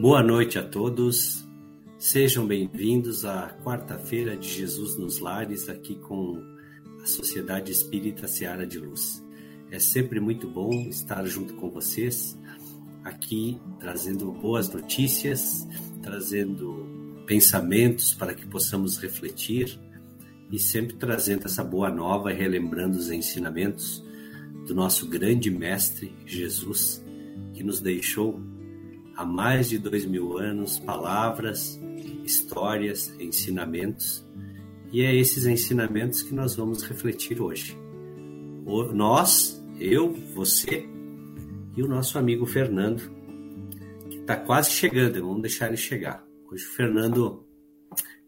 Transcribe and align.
Boa 0.00 0.22
noite 0.22 0.60
a 0.60 0.62
todos. 0.62 1.44
Sejam 1.98 2.46
bem-vindos 2.46 3.24
à 3.24 3.48
quarta-feira 3.64 4.36
de 4.36 4.48
Jesus 4.48 4.96
nos 4.96 5.18
Lares, 5.18 5.68
aqui 5.68 5.96
com 5.96 6.40
a 7.02 7.04
Sociedade 7.04 7.72
Espírita 7.72 8.28
Seara 8.28 8.64
de 8.64 8.78
Luz. 8.78 9.20
É 9.72 9.80
sempre 9.80 10.20
muito 10.20 10.48
bom 10.48 10.70
estar 10.88 11.26
junto 11.26 11.54
com 11.54 11.68
vocês, 11.68 12.38
aqui 13.02 13.60
trazendo 13.80 14.30
boas 14.30 14.72
notícias, 14.72 15.66
trazendo 16.00 17.24
pensamentos 17.26 18.14
para 18.14 18.34
que 18.34 18.46
possamos 18.46 18.98
refletir 18.98 19.80
e 20.48 20.60
sempre 20.60 20.94
trazendo 20.94 21.46
essa 21.46 21.64
boa 21.64 21.90
nova 21.90 22.30
relembrando 22.30 22.96
os 22.96 23.10
ensinamentos 23.10 24.00
do 24.64 24.76
nosso 24.76 25.08
grande 25.08 25.50
Mestre 25.50 26.14
Jesus, 26.24 27.04
que 27.52 27.64
nos 27.64 27.80
deixou 27.80 28.40
há 29.18 29.24
mais 29.24 29.68
de 29.68 29.78
dois 29.78 30.04
mil 30.04 30.38
anos 30.38 30.78
palavras, 30.78 31.76
histórias, 32.24 33.12
ensinamentos, 33.18 34.24
e 34.92 35.02
é 35.02 35.12
esses 35.12 35.44
ensinamentos 35.44 36.22
que 36.22 36.32
nós 36.32 36.54
vamos 36.54 36.84
refletir 36.84 37.42
hoje. 37.42 37.76
O, 38.64 38.84
nós, 38.84 39.60
eu, 39.80 40.12
você 40.36 40.88
e 41.76 41.82
o 41.82 41.88
nosso 41.88 42.16
amigo 42.16 42.46
Fernando, 42.46 43.10
que 44.08 44.18
está 44.18 44.36
quase 44.36 44.70
chegando, 44.70 45.20
vamos 45.20 45.42
deixar 45.42 45.66
ele 45.66 45.76
chegar. 45.76 46.24
Hoje 46.48 46.64
o 46.64 46.70
Fernando 46.70 47.44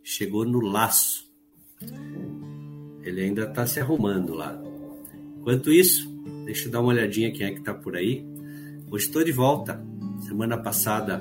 chegou 0.02 0.44
no 0.44 0.58
laço. 0.58 1.30
Ele 3.04 3.20
ainda 3.22 3.44
está 3.44 3.64
se 3.64 3.78
arrumando 3.78 4.34
lá. 4.34 4.60
Enquanto 5.38 5.70
isso, 5.70 6.10
deixa 6.44 6.66
eu 6.66 6.72
dar 6.72 6.80
uma 6.80 6.88
olhadinha 6.88 7.32
quem 7.32 7.46
é 7.46 7.52
que 7.52 7.60
está 7.60 7.72
por 7.72 7.96
aí. 7.96 8.26
Hoje 8.90 9.06
estou 9.06 9.22
de 9.22 9.30
volta 9.30 9.88
Semana 10.30 10.56
passada 10.56 11.20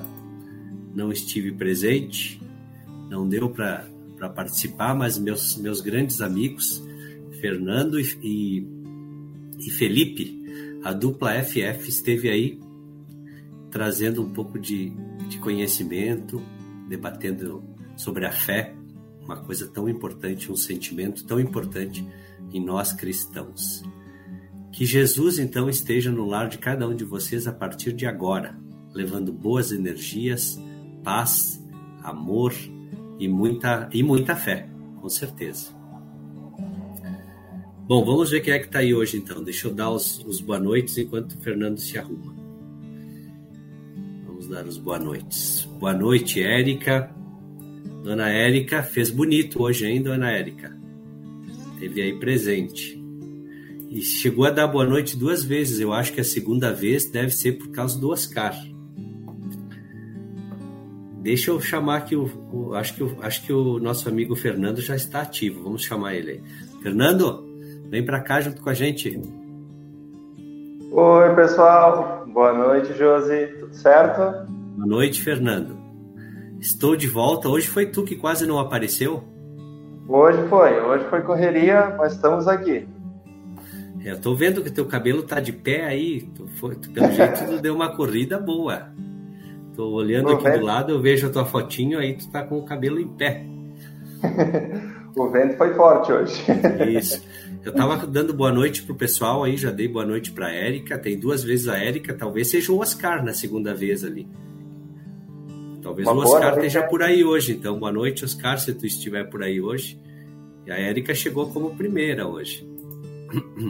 não 0.94 1.10
estive 1.10 1.50
presente, 1.50 2.40
não 3.10 3.28
deu 3.28 3.50
para 3.50 4.28
participar, 4.36 4.94
mas 4.94 5.18
meus, 5.18 5.56
meus 5.56 5.80
grandes 5.80 6.20
amigos, 6.20 6.80
Fernando 7.40 7.98
e, 7.98 8.04
e, 8.22 8.66
e 9.66 9.70
Felipe, 9.72 10.80
a 10.84 10.92
dupla 10.92 11.42
FF 11.42 11.88
esteve 11.88 12.30
aí 12.30 12.60
trazendo 13.68 14.22
um 14.22 14.32
pouco 14.32 14.60
de, 14.60 14.92
de 15.28 15.40
conhecimento, 15.40 16.40
debatendo 16.88 17.64
sobre 17.96 18.26
a 18.26 18.30
fé, 18.30 18.76
uma 19.24 19.38
coisa 19.38 19.66
tão 19.66 19.88
importante, 19.88 20.52
um 20.52 20.56
sentimento 20.56 21.24
tão 21.24 21.40
importante 21.40 22.06
em 22.52 22.64
nós 22.64 22.92
cristãos. 22.92 23.82
Que 24.70 24.86
Jesus 24.86 25.40
então 25.40 25.68
esteja 25.68 26.12
no 26.12 26.24
lar 26.24 26.48
de 26.48 26.58
cada 26.58 26.86
um 26.86 26.94
de 26.94 27.04
vocês 27.04 27.48
a 27.48 27.52
partir 27.52 27.92
de 27.92 28.06
agora, 28.06 28.69
levando 28.92 29.32
boas 29.32 29.72
energias, 29.72 30.60
paz, 31.02 31.62
amor 32.02 32.54
e 33.18 33.28
muita, 33.28 33.88
e 33.92 34.02
muita 34.02 34.34
fé, 34.34 34.68
com 35.00 35.08
certeza. 35.08 35.78
Bom, 37.86 38.04
vamos 38.04 38.30
ver 38.30 38.40
quem 38.40 38.54
é 38.54 38.58
que 38.58 38.66
está 38.66 38.78
aí 38.78 38.94
hoje 38.94 39.16
então. 39.16 39.42
Deixa 39.42 39.66
eu 39.66 39.74
dar 39.74 39.90
os, 39.90 40.24
os 40.24 40.40
boa 40.40 40.60
noites 40.60 40.96
enquanto 40.96 41.32
o 41.32 41.40
Fernando 41.40 41.78
se 41.78 41.98
arruma. 41.98 42.32
Vamos 44.24 44.46
dar 44.46 44.64
os 44.64 44.78
boa 44.78 44.98
noites. 44.98 45.68
Boa 45.78 45.92
noite, 45.92 46.40
Érica. 46.40 47.12
Dona 48.04 48.30
Érica 48.30 48.82
fez 48.82 49.10
bonito 49.10 49.62
hoje, 49.62 49.86
hein, 49.86 50.02
Dona 50.02 50.30
Érica? 50.30 50.74
Teve 51.80 52.00
aí 52.00 52.18
presente. 52.18 52.96
E 53.90 54.00
chegou 54.02 54.44
a 54.44 54.50
dar 54.50 54.68
boa 54.68 54.86
noite 54.86 55.16
duas 55.16 55.42
vezes. 55.42 55.80
Eu 55.80 55.92
acho 55.92 56.12
que 56.12 56.20
a 56.20 56.24
segunda 56.24 56.72
vez 56.72 57.10
deve 57.10 57.32
ser 57.32 57.58
por 57.58 57.70
causa 57.72 57.98
do 57.98 58.10
Oscar. 58.10 58.54
Deixa 61.20 61.50
eu 61.50 61.60
chamar 61.60 61.98
aqui 61.98 62.16
o, 62.16 62.30
o, 62.50 62.74
acho 62.74 62.94
que 62.94 63.02
o, 63.02 63.16
acho 63.20 63.44
que 63.44 63.52
o 63.52 63.78
nosso 63.78 64.08
amigo 64.08 64.34
Fernando 64.34 64.80
já 64.80 64.96
está 64.96 65.20
ativo. 65.20 65.62
Vamos 65.62 65.82
chamar 65.82 66.14
ele 66.14 66.30
aí. 66.30 66.42
Fernando, 66.82 67.46
vem 67.90 68.04
para 68.04 68.20
cá 68.20 68.40
junto 68.40 68.62
com 68.62 68.70
a 68.70 68.74
gente. 68.74 69.20
Oi, 70.90 71.34
pessoal. 71.34 72.24
Boa 72.32 72.54
noite, 72.54 72.94
Josi. 72.94 73.48
Tudo 73.60 73.74
certo? 73.74 74.48
Boa 74.76 74.86
noite, 74.86 75.22
Fernando. 75.22 75.76
Estou 76.58 76.96
de 76.96 77.06
volta. 77.06 77.50
Hoje 77.50 77.68
foi 77.68 77.86
tu 77.86 78.02
que 78.02 78.16
quase 78.16 78.46
não 78.46 78.58
apareceu? 78.58 79.22
Hoje 80.08 80.42
foi. 80.48 80.80
Hoje 80.80 81.04
foi 81.10 81.20
correria, 81.20 81.94
mas 81.98 82.14
estamos 82.14 82.48
aqui. 82.48 82.88
É, 84.02 84.12
eu 84.12 84.20
tô 84.20 84.34
vendo 84.34 84.62
que 84.62 84.70
teu 84.70 84.86
cabelo 84.86 85.22
tá 85.22 85.38
de 85.38 85.52
pé 85.52 85.84
aí. 85.84 86.22
Tu 86.34 86.48
foi, 86.58 86.76
tu, 86.76 86.90
pelo 86.90 87.12
jeito 87.12 87.44
tu 87.46 87.60
deu 87.60 87.74
uma 87.74 87.94
corrida 87.94 88.38
boa. 88.38 88.88
Tô 89.80 89.88
olhando 89.92 90.28
o 90.28 90.32
aqui 90.34 90.44
vento... 90.44 90.58
do 90.58 90.66
lado, 90.66 90.92
eu 90.92 91.00
vejo 91.00 91.26
a 91.26 91.30
tua 91.30 91.46
fotinho, 91.46 91.98
aí 91.98 92.12
tu 92.12 92.28
tá 92.28 92.42
com 92.42 92.58
o 92.58 92.66
cabelo 92.66 93.00
em 93.00 93.08
pé. 93.08 93.46
o 95.16 95.26
vento 95.30 95.56
foi 95.56 95.72
forte 95.72 96.12
hoje. 96.12 96.44
Isso. 96.98 97.24
Eu 97.64 97.72
tava 97.72 98.06
dando 98.06 98.34
boa 98.34 98.52
noite 98.52 98.82
pro 98.82 98.94
pessoal 98.94 99.42
aí, 99.42 99.56
já 99.56 99.70
dei 99.70 99.88
boa 99.88 100.04
noite 100.04 100.32
pra 100.32 100.52
Érica. 100.52 100.98
Tem 100.98 101.18
duas 101.18 101.42
vezes 101.42 101.66
a 101.66 101.78
Érica, 101.78 102.12
talvez 102.12 102.50
seja 102.50 102.70
o 102.70 102.78
Oscar 102.78 103.24
na 103.24 103.32
segunda 103.32 103.72
vez 103.72 104.04
ali. 104.04 104.28
Talvez 105.82 106.06
Uma 106.06 106.14
o 106.14 106.24
Oscar 106.24 106.56
esteja 106.56 106.82
por 106.82 107.02
aí 107.02 107.24
hoje. 107.24 107.52
Então, 107.52 107.78
boa 107.78 107.90
noite, 107.90 108.22
Oscar, 108.22 108.58
se 108.58 108.74
tu 108.74 108.84
estiver 108.84 109.30
por 109.30 109.42
aí 109.42 109.62
hoje. 109.62 109.98
E 110.66 110.70
a 110.70 110.78
Érica 110.78 111.14
chegou 111.14 111.48
como 111.48 111.74
primeira 111.74 112.28
hoje. 112.28 112.68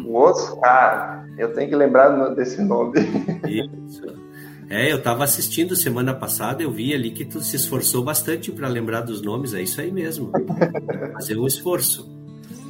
O 0.05 0.17
Oscar, 0.17 1.25
eu 1.39 1.55
tenho 1.55 1.69
que 1.69 1.77
lembrar 1.77 2.09
desse 2.35 2.61
nome. 2.65 2.99
Isso. 3.47 4.30
É, 4.71 4.93
eu 4.93 4.99
estava 4.99 5.25
assistindo 5.25 5.75
semana 5.75 6.15
passada, 6.15 6.63
eu 6.63 6.71
vi 6.71 6.95
ali 6.95 7.11
que 7.11 7.25
tu 7.25 7.41
se 7.41 7.57
esforçou 7.57 8.05
bastante 8.05 8.53
para 8.53 8.69
lembrar 8.69 9.01
dos 9.01 9.21
nomes, 9.21 9.53
é 9.53 9.61
isso 9.61 9.81
aí 9.81 9.91
mesmo. 9.91 10.31
Fazer 11.15 11.37
um 11.37 11.45
esforço. 11.45 12.09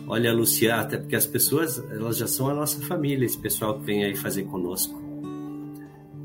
Olha, 0.07 0.33
Luciana, 0.33 0.81
até 0.81 0.97
porque 0.97 1.15
as 1.15 1.27
pessoas, 1.27 1.79
elas 1.91 2.17
já 2.17 2.27
são 2.27 2.49
a 2.49 2.55
nossa 2.55 2.81
família, 2.87 3.27
esse 3.27 3.37
pessoal 3.39 3.79
que 3.79 3.85
vem 3.85 4.03
aí 4.03 4.17
fazer 4.17 4.45
conosco. 4.45 4.99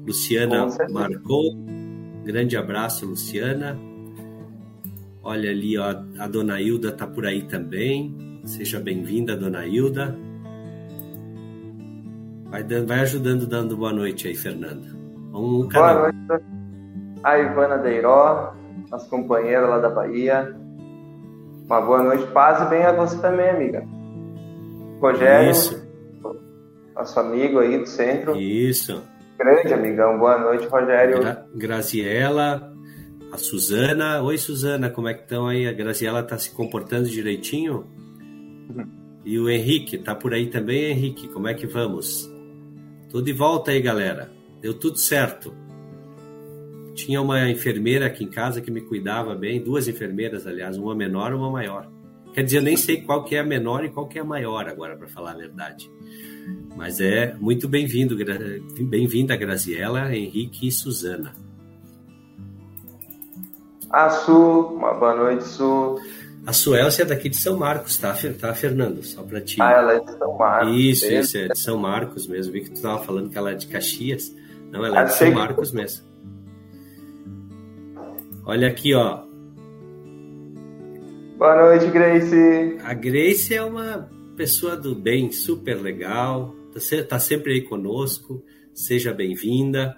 Luciana 0.08 0.66
marcou. 0.90 1.54
Grande 2.24 2.56
abraço, 2.56 3.06
Luciana. 3.06 3.78
Olha 5.22 5.52
ali, 5.52 5.78
ó, 5.78 6.04
a 6.18 6.28
dona 6.28 6.60
Hilda 6.60 6.92
tá 6.92 7.06
por 7.06 7.28
aí 7.28 7.44
também. 7.44 8.42
Seja 8.46 8.80
bem-vinda, 8.80 9.36
dona 9.36 9.68
Hilda. 9.68 10.18
Vai, 12.46 12.64
vai 12.64 13.00
ajudando 13.02 13.46
dando 13.46 13.78
boa 13.78 13.94
noite 13.94 14.28
aí, 14.28 14.36
Fernanda. 14.36 14.95
Um 15.36 15.68
Boa 15.68 15.94
noite 15.94 16.46
a 17.26 17.40
Ivana 17.40 17.80
Deiró, 17.80 18.54
nossa 18.92 19.10
companheira 19.10 19.66
lá 19.66 19.80
da 19.80 19.90
Bahia. 19.90 20.56
Uma 21.66 21.82
boa 21.82 22.04
noite, 22.04 22.28
paz 22.28 22.62
e 22.62 22.70
bem 22.70 22.84
a 22.84 22.92
você 22.92 23.20
também, 23.20 23.50
amiga. 23.50 23.84
Rogério. 25.02 25.50
Isso. 25.50 25.84
nosso 26.96 27.20
amigo 27.20 27.60
aí 27.60 27.80
do 27.80 27.88
centro. 27.88 28.36
Isso. 28.36 29.02
Grande 29.40 29.74
amigão. 29.74 30.20
Boa 30.20 30.38
noite, 30.38 30.68
Rogério. 30.68 31.20
Gra 31.20 31.46
Graziela, 31.56 32.72
a 33.32 33.38
Suzana. 33.38 34.22
Oi, 34.22 34.38
Suzana, 34.38 34.92
como 34.92 35.08
é 35.08 35.16
que 35.16 35.24
estão 35.24 35.48
aí? 35.48 35.68
A 35.68 35.74
Graziela 35.74 36.20
está 36.20 36.38
se 36.38 36.52
comportando 36.52 37.10
direitinho? 37.10 37.88
Uhum. 38.70 38.86
E 39.26 39.40
o 39.40 39.50
Henrique, 39.50 39.98
tá 39.98 40.14
por 40.14 40.32
aí 40.32 40.46
também, 40.46 40.92
Henrique? 40.92 41.28
Como 41.28 41.48
é 41.48 41.56
que 41.56 41.66
vamos? 41.66 42.32
Tudo 43.10 43.26
de 43.26 43.34
volta 43.34 43.72
aí, 43.72 43.82
galera. 43.82 44.35
Deu 44.66 44.74
tudo 44.74 44.98
certo. 44.98 45.54
Tinha 46.96 47.22
uma 47.22 47.48
enfermeira 47.52 48.08
aqui 48.08 48.24
em 48.24 48.28
casa 48.28 48.60
que 48.62 48.72
me 48.72 48.82
cuidava 48.82 49.36
bem, 49.36 49.64
duas 49.64 49.88
enfermeiras, 49.88 50.48
aliás, 50.48 50.76
uma 50.76 50.96
menor 50.96 51.34
e 51.34 51.36
uma 51.36 51.52
maior. 51.52 51.88
Quer 52.34 52.42
dizer, 52.42 52.58
eu 52.58 52.64
nem 52.64 52.76
sei 52.76 53.00
qual 53.04 53.24
que 53.24 53.36
é 53.36 53.42
a 53.42 53.44
menor 53.44 53.86
e 53.86 53.90
qual 53.90 54.08
que 54.08 54.18
é 54.18 54.24
a 54.24 54.26
maior 54.26 54.68
agora, 54.68 54.98
para 54.98 55.08
falar 55.08 55.34
a 55.34 55.38
verdade. 55.38 55.88
Mas 56.76 57.00
é 57.00 57.36
muito 57.40 57.68
bem-vindo, 57.68 58.18
bem-vinda 58.90 59.36
Graziela, 59.36 60.16
Henrique 60.16 60.68
e 60.68 60.72
Suzana. 60.72 61.32
A 63.92 64.10
Su, 64.10 64.74
uma 64.76 64.96
boa 64.96 65.14
noite, 65.14 65.44
Su. 65.44 66.02
A 66.44 66.54
Suélcia 66.54 67.04
é 67.04 67.06
daqui 67.06 67.30
de 67.30 67.38
São 67.38 67.56
Marcos, 67.56 67.98
tá, 67.98 68.18
tá 68.42 68.52
Fernando? 68.56 69.04
Só 69.04 69.22
para 69.22 69.42
ti. 69.42 69.62
Ah, 69.62 69.74
ela 69.74 69.94
é 69.94 70.00
de 70.00 70.18
São 70.18 70.36
Marcos. 70.36 70.76
Isso, 70.76 71.06
isso, 71.06 71.38
é 71.38 71.48
de 71.50 71.60
São 71.60 71.78
Marcos 71.78 72.26
mesmo. 72.26 72.52
Vi 72.52 72.62
que 72.62 72.72
tu 72.72 72.78
estava 72.78 73.04
falando 73.04 73.30
que 73.30 73.38
ela 73.38 73.52
é 73.52 73.54
de 73.54 73.68
Caxias. 73.68 74.34
Não, 74.76 74.86
ela 74.86 75.02
é 75.02 75.06
de 75.06 75.14
São 75.14 75.32
Marcos 75.32 75.72
mesmo. 75.72 76.06
Olha 78.46 78.68
aqui, 78.68 78.94
ó. 78.94 79.24
Boa 81.38 81.56
noite, 81.56 81.88
Grace. 81.92 82.78
A 82.84 82.94
Grace 82.94 83.56
é 83.56 83.64
uma 83.64 84.10
pessoa 84.36 84.76
do 84.76 84.94
bem, 84.94 85.32
super 85.32 85.82
legal, 85.82 86.54
está 86.76 87.04
tá 87.04 87.20
sempre 87.20 87.54
aí 87.54 87.62
conosco, 87.62 88.44
seja 88.74 89.14
bem-vinda. 89.14 89.98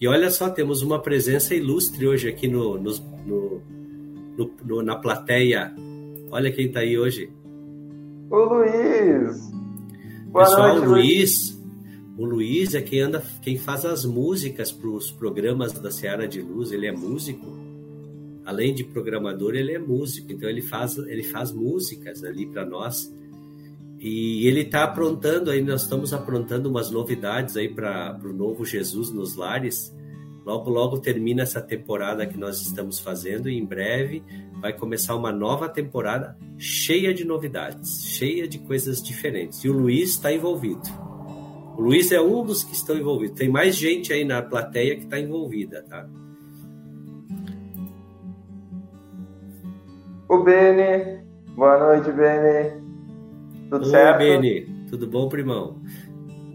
E 0.00 0.08
olha 0.08 0.28
só, 0.28 0.50
temos 0.50 0.82
uma 0.82 1.00
presença 1.00 1.54
ilustre 1.54 2.08
hoje 2.08 2.28
aqui 2.28 2.48
no, 2.48 2.78
no, 2.78 2.92
no, 3.24 3.62
no 4.64 4.82
na 4.82 4.96
plateia. 4.96 5.72
Olha 6.32 6.50
quem 6.50 6.66
está 6.66 6.80
aí 6.80 6.98
hoje. 6.98 7.32
O 8.28 8.36
Luiz. 8.36 9.50
Boa 10.26 10.44
Pessoal, 10.44 10.68
noite, 10.74 10.86
Luiz. 10.88 11.59
O 12.20 12.26
Luiz 12.26 12.74
é 12.74 12.82
quem 12.82 13.00
anda, 13.00 13.24
quem 13.40 13.56
faz 13.56 13.86
as 13.86 14.04
músicas 14.04 14.70
para 14.70 14.90
os 14.90 15.10
programas 15.10 15.72
da 15.72 15.90
Seara 15.90 16.28
de 16.28 16.42
Luz. 16.42 16.70
Ele 16.70 16.86
é 16.86 16.92
músico. 16.92 17.46
Além 18.44 18.74
de 18.74 18.84
programador, 18.84 19.54
ele 19.54 19.72
é 19.72 19.78
músico. 19.78 20.30
Então 20.30 20.46
ele 20.46 20.60
faz, 20.60 20.98
ele 20.98 21.22
faz 21.22 21.50
músicas 21.50 22.22
ali 22.22 22.44
para 22.44 22.66
nós 22.66 23.10
e 23.98 24.46
ele 24.46 24.60
está 24.60 24.84
aprontando 24.84 25.50
aí, 25.50 25.62
nós 25.62 25.84
estamos 25.84 26.12
aprontando 26.12 26.68
umas 26.68 26.90
novidades 26.90 27.56
aí 27.56 27.70
para 27.70 28.20
o 28.22 28.34
novo 28.34 28.66
Jesus 28.66 29.10
nos 29.10 29.34
lares. 29.34 29.90
Logo, 30.44 30.68
logo 30.68 30.98
termina 30.98 31.40
essa 31.42 31.62
temporada 31.62 32.26
que 32.26 32.36
nós 32.36 32.60
estamos 32.60 32.98
fazendo 32.98 33.48
e 33.48 33.56
em 33.56 33.64
breve 33.64 34.22
vai 34.60 34.74
começar 34.74 35.16
uma 35.16 35.32
nova 35.32 35.70
temporada 35.70 36.36
cheia 36.58 37.14
de 37.14 37.24
novidades, 37.24 38.04
cheia 38.04 38.46
de 38.46 38.58
coisas 38.58 39.02
diferentes. 39.02 39.64
E 39.64 39.70
o 39.70 39.72
Luiz 39.72 40.10
está 40.10 40.30
envolvido. 40.30 41.09
O 41.80 41.82
Luiz 41.82 42.12
é 42.12 42.20
um 42.20 42.44
dos 42.44 42.62
que 42.62 42.74
estão 42.74 42.94
envolvidos. 42.94 43.38
Tem 43.38 43.48
mais 43.48 43.74
gente 43.74 44.12
aí 44.12 44.22
na 44.22 44.42
plateia 44.42 44.96
que 44.96 45.04
está 45.04 45.18
envolvida, 45.18 45.82
tá? 45.88 46.06
O 50.28 50.44
Beni. 50.44 51.24
Boa 51.56 51.78
noite, 51.78 52.12
Beni. 52.12 52.82
Tudo 53.70 53.86
Oi, 53.86 53.90
certo? 53.90 54.18
Beni. 54.18 54.66
Tudo 54.90 55.06
bom, 55.06 55.26
primão? 55.30 55.80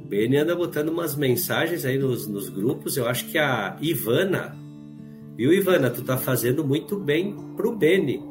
O 0.03 0.07
Beni 0.07 0.37
anda 0.37 0.55
botando 0.55 0.89
umas 0.89 1.15
mensagens 1.15 1.85
aí 1.85 1.97
nos, 1.97 2.27
nos 2.27 2.47
grupos. 2.47 2.95
Eu 2.95 3.07
acho 3.07 3.25
que 3.31 3.39
a 3.39 3.77
Ivana, 3.81 4.55
viu, 5.35 5.51
Ivana? 5.51 5.89
Tu 5.89 6.03
tá 6.03 6.17
fazendo 6.17 6.63
muito 6.63 6.99
bem 6.99 7.35
pro 7.57 7.75
Beni. 7.75 8.23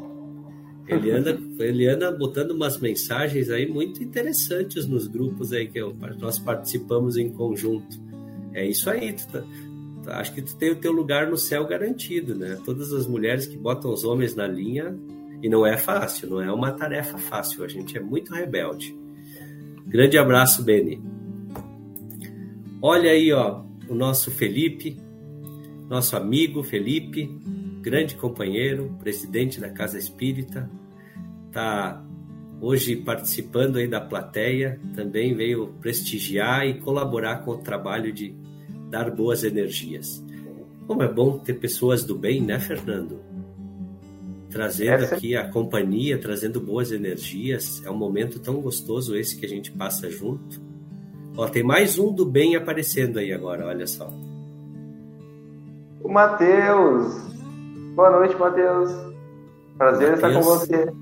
Ele 0.87 1.11
anda, 1.11 1.39
ele 1.61 1.89
anda 1.89 2.13
botando 2.13 2.51
umas 2.51 2.79
mensagens 2.79 3.49
aí 3.49 3.67
muito 3.67 4.03
interessantes 4.03 4.87
nos 4.87 5.07
grupos 5.07 5.53
aí 5.53 5.67
que 5.67 5.79
eu, 5.79 5.97
nós 6.19 6.39
participamos 6.39 7.17
em 7.17 7.31
conjunto. 7.31 7.99
É 8.53 8.67
isso 8.67 8.91
aí, 8.91 9.15
tu 9.15 9.27
tá, 9.29 10.21
acho 10.21 10.35
que 10.35 10.43
tu 10.43 10.55
tem 10.57 10.71
o 10.71 10.77
teu 10.77 10.93
lugar 10.93 11.29
no 11.29 11.37
céu 11.37 11.67
garantido, 11.67 12.35
né? 12.35 12.61
Todas 12.65 12.93
as 12.93 13.07
mulheres 13.07 13.47
que 13.47 13.57
botam 13.57 13.91
os 13.93 14.05
homens 14.05 14.35
na 14.35 14.47
linha 14.47 14.95
e 15.43 15.49
não 15.49 15.67
é 15.67 15.77
fácil, 15.77 16.29
não 16.29 16.41
é 16.41 16.53
uma 16.53 16.73
tarefa 16.73 17.17
fácil. 17.17 17.65
A 17.65 17.69
gente 17.69 17.97
é 17.97 18.01
muito 18.01 18.33
rebelde. 18.33 18.97
Grande 19.87 20.19
abraço, 20.19 20.63
Beni. 20.63 21.03
Olha 22.81 23.11
aí, 23.11 23.33
ó, 23.33 23.63
o 23.89 23.95
nosso 23.95 24.31
Felipe, 24.31 24.97
nosso 25.89 26.17
amigo 26.17 26.63
Felipe, 26.63 27.31
grande 27.85 28.15
companheiro, 28.15 28.97
presidente 28.99 29.61
da 29.61 29.69
Casa 29.69 29.99
Espírita, 29.99 30.71
tá 31.53 32.03
hoje 32.59 32.97
participando 32.97 33.77
aí 33.77 33.87
da 33.87 34.01
plateia, 34.01 34.81
também 34.97 35.35
veio 35.35 35.75
prestigiar 35.83 36.67
e 36.67 36.81
colaborar 36.81 37.45
com 37.45 37.51
o 37.51 37.59
trabalho 37.59 38.11
de 38.11 38.35
dar 38.89 39.11
boas 39.11 39.45
energias. 39.45 40.25
Como 40.87 41.03
é 41.03 41.09
bom 41.13 41.39
ter 41.39 41.55
pessoas 41.55 42.05
do 42.05 42.17
bem, 42.17 42.41
né, 42.41 42.59
Fernando? 42.59 43.21
trazendo 44.51 45.03
Essa... 45.03 45.17
aqui 45.17 45.35
a 45.35 45.49
companhia, 45.49 46.17
trazendo 46.17 46.61
boas 46.61 46.93
energias. 46.93 47.83
É 47.85 47.91
um 47.91 47.97
momento 47.97 48.39
tão 48.39 48.61
gostoso 48.61 49.17
esse 49.17 49.37
que 49.37 49.45
a 49.45 49.49
gente 49.49 49.73
passa 49.73 50.09
junto. 50.09 50.63
Ó, 51.37 51.49
tem 51.49 51.65
mais 51.65 51.99
um 51.99 52.13
do 52.13 52.25
bem 52.25 52.55
aparecendo 52.55 53.19
aí 53.19 53.33
agora, 53.33 53.67
olha 53.67 53.85
só. 53.85 54.09
O 56.01 56.09
Matheus. 56.09 57.34
Boa 57.95 58.11
noite, 58.11 58.37
Matheus. 58.37 58.91
Prazer 59.79 60.11
Mateus, 60.11 60.17
estar 60.17 60.35
com 60.35 60.43
você. 60.43 60.93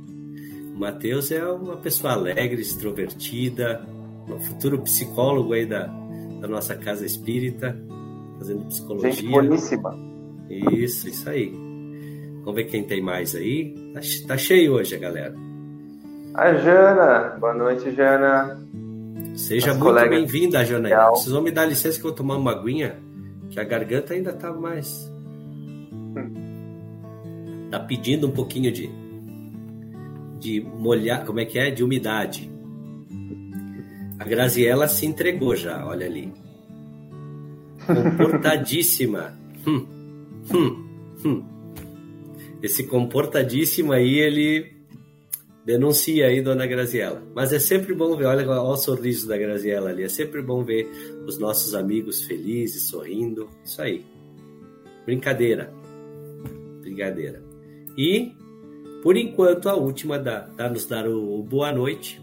O 0.74 0.78
Matheus 0.78 1.32
é 1.32 1.44
uma 1.44 1.76
pessoa 1.78 2.12
alegre, 2.12 2.60
extrovertida, 2.60 3.82
um 4.28 4.38
futuro 4.38 4.78
psicólogo 4.80 5.54
aí 5.54 5.64
da, 5.64 5.86
da 6.40 6.48
nossa 6.48 6.74
casa 6.76 7.06
espírita, 7.06 7.74
fazendo 8.38 8.66
psicologia. 8.66 9.12
Gente 9.12 9.30
boníssima. 9.30 9.98
Isso, 10.50 11.08
isso 11.08 11.30
aí. 11.30 11.50
Vamos 12.40 12.54
ver 12.56 12.64
quem 12.64 12.84
tem 12.84 13.02
mais 13.02 13.34
aí. 13.34 13.74
Tá, 13.94 14.00
tá 14.28 14.36
cheio 14.36 14.74
hoje, 14.74 14.98
galera. 14.98 15.34
A 16.34 16.52
Jana. 16.52 17.36
Boa 17.40 17.54
noite, 17.54 17.90
Jana. 17.92 18.58
Seja 19.34 19.70
As 19.70 19.78
muito 19.78 20.08
bem-vinda, 20.10 20.62
Jana. 20.62 21.10
Vocês 21.10 21.32
vão 21.32 21.40
me 21.40 21.50
dar 21.50 21.64
licença 21.64 21.98
que 21.98 22.04
eu 22.04 22.10
vou 22.10 22.16
tomar 22.16 22.36
uma 22.36 22.52
aguinha, 22.52 22.98
que 23.50 23.58
a 23.58 23.64
garganta 23.64 24.12
ainda 24.12 24.34
tá 24.34 24.52
mais. 24.52 25.10
Hum. 25.92 26.41
Tá 27.72 27.80
pedindo 27.80 28.26
um 28.26 28.30
pouquinho 28.30 28.70
de. 28.70 28.90
de 30.38 30.60
molhar. 30.60 31.24
Como 31.24 31.40
é 31.40 31.46
que 31.46 31.58
é? 31.58 31.70
De 31.70 31.82
umidade. 31.82 32.50
A 34.18 34.24
Graziella 34.24 34.86
se 34.86 35.06
entregou 35.06 35.56
já, 35.56 35.84
olha 35.86 36.04
ali. 36.04 36.30
Comportadíssima. 37.86 39.40
Hum, 39.64 39.86
hum, 40.52 40.88
hum 41.24 41.52
esse 42.62 42.84
comportadíssimo 42.84 43.92
aí, 43.92 44.18
ele 44.18 44.72
denuncia 45.64 46.26
aí 46.26 46.40
Dona 46.40 46.66
Graziella. 46.66 47.22
Mas 47.34 47.52
é 47.52 47.58
sempre 47.58 47.94
bom 47.94 48.16
ver, 48.16 48.26
olha, 48.26 48.48
olha 48.48 48.60
o 48.60 48.76
sorriso 48.76 49.28
da 49.28 49.36
Graziella 49.36 49.90
ali, 49.90 50.02
é 50.04 50.08
sempre 50.08 50.42
bom 50.42 50.64
ver 50.64 50.88
os 51.26 51.38
nossos 51.38 51.74
amigos 51.74 52.22
felizes, 52.22 52.88
sorrindo, 52.88 53.48
isso 53.64 53.80
aí. 53.82 54.04
Brincadeira, 55.04 55.72
brincadeira. 56.80 57.51
E, 57.96 58.34
por 59.02 59.16
enquanto, 59.16 59.68
a 59.68 59.74
última 59.74 60.18
da, 60.18 60.40
da 60.40 60.68
nos 60.68 60.86
dar 60.86 61.06
o, 61.06 61.40
o 61.40 61.42
boa 61.42 61.72
noite 61.72 62.20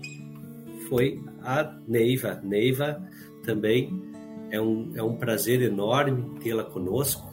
foi 0.87 1.21
a 1.41 1.75
Neiva. 1.87 2.39
Neiva 2.43 3.01
também 3.43 4.01
é 4.51 4.59
um, 4.59 4.91
é 4.95 5.03
um 5.03 5.15
prazer 5.15 5.61
enorme 5.61 6.39
tê-la 6.39 6.63
conosco 6.63 7.29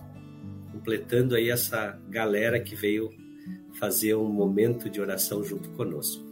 completando 0.76 1.34
aí 1.34 1.50
essa 1.50 1.98
galera 2.08 2.60
que 2.60 2.76
veio 2.76 3.10
fazer 3.74 4.14
um 4.14 4.28
momento 4.28 4.88
de 4.88 5.00
oração 5.00 5.42
junto 5.42 5.70
conosco. 5.70 6.24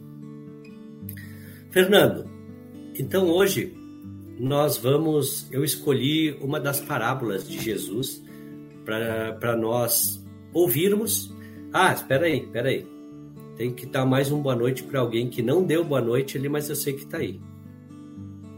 Fernando, 1.71 2.29
então 2.97 3.27
hoje 3.27 3.75
nós 4.39 4.77
vamos, 4.77 5.51
eu 5.51 5.63
escolhi 5.63 6.37
uma 6.41 6.59
das 6.59 6.79
parábolas 6.79 7.47
de 7.47 7.59
Jesus 7.59 8.23
para 8.85 9.57
nós 9.57 10.23
ouvirmos. 10.53 11.34
Ah, 11.77 11.91
espera 11.91 12.25
aí, 12.25 12.39
espera 12.39 12.69
aí. 12.69 12.87
Tem 13.57 13.73
que 13.73 13.85
dar 13.85 14.05
mais 14.05 14.31
um 14.31 14.41
boa 14.41 14.55
noite 14.55 14.81
para 14.81 15.01
alguém 15.01 15.29
que 15.29 15.41
não 15.41 15.61
deu 15.61 15.83
boa 15.83 15.99
noite 15.99 16.37
ali, 16.37 16.47
mas 16.47 16.69
eu 16.69 16.75
sei 16.75 16.93
que 16.93 17.03
está 17.03 17.17
aí. 17.17 17.37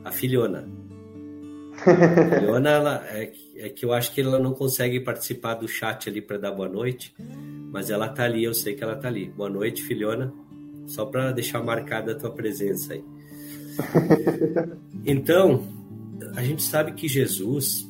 A 0.05 0.11
filhona. 0.11 0.69
A 1.73 2.39
filhona, 2.39 2.69
ela, 2.69 3.07
é, 3.07 3.33
é 3.55 3.69
que 3.69 3.83
eu 3.83 3.91
acho 3.91 4.13
que 4.13 4.21
ela 4.21 4.37
não 4.37 4.53
consegue 4.53 4.99
participar 4.99 5.55
do 5.55 5.67
chat 5.67 6.07
ali 6.07 6.21
para 6.21 6.37
dar 6.37 6.51
boa 6.51 6.69
noite, 6.69 7.11
mas 7.71 7.89
ela 7.89 8.07
tá 8.07 8.23
ali, 8.23 8.43
eu 8.43 8.53
sei 8.53 8.75
que 8.75 8.83
ela 8.83 8.95
tá 8.95 9.07
ali. 9.07 9.25
Boa 9.35 9.49
noite, 9.49 9.81
filhona. 9.81 10.31
Só 10.85 11.03
para 11.03 11.31
deixar 11.31 11.63
marcada 11.63 12.11
a 12.11 12.15
tua 12.15 12.29
presença 12.29 12.93
aí. 12.93 13.03
Então, 15.03 15.67
a 16.35 16.43
gente 16.43 16.61
sabe 16.61 16.91
que 16.91 17.07
Jesus 17.07 17.89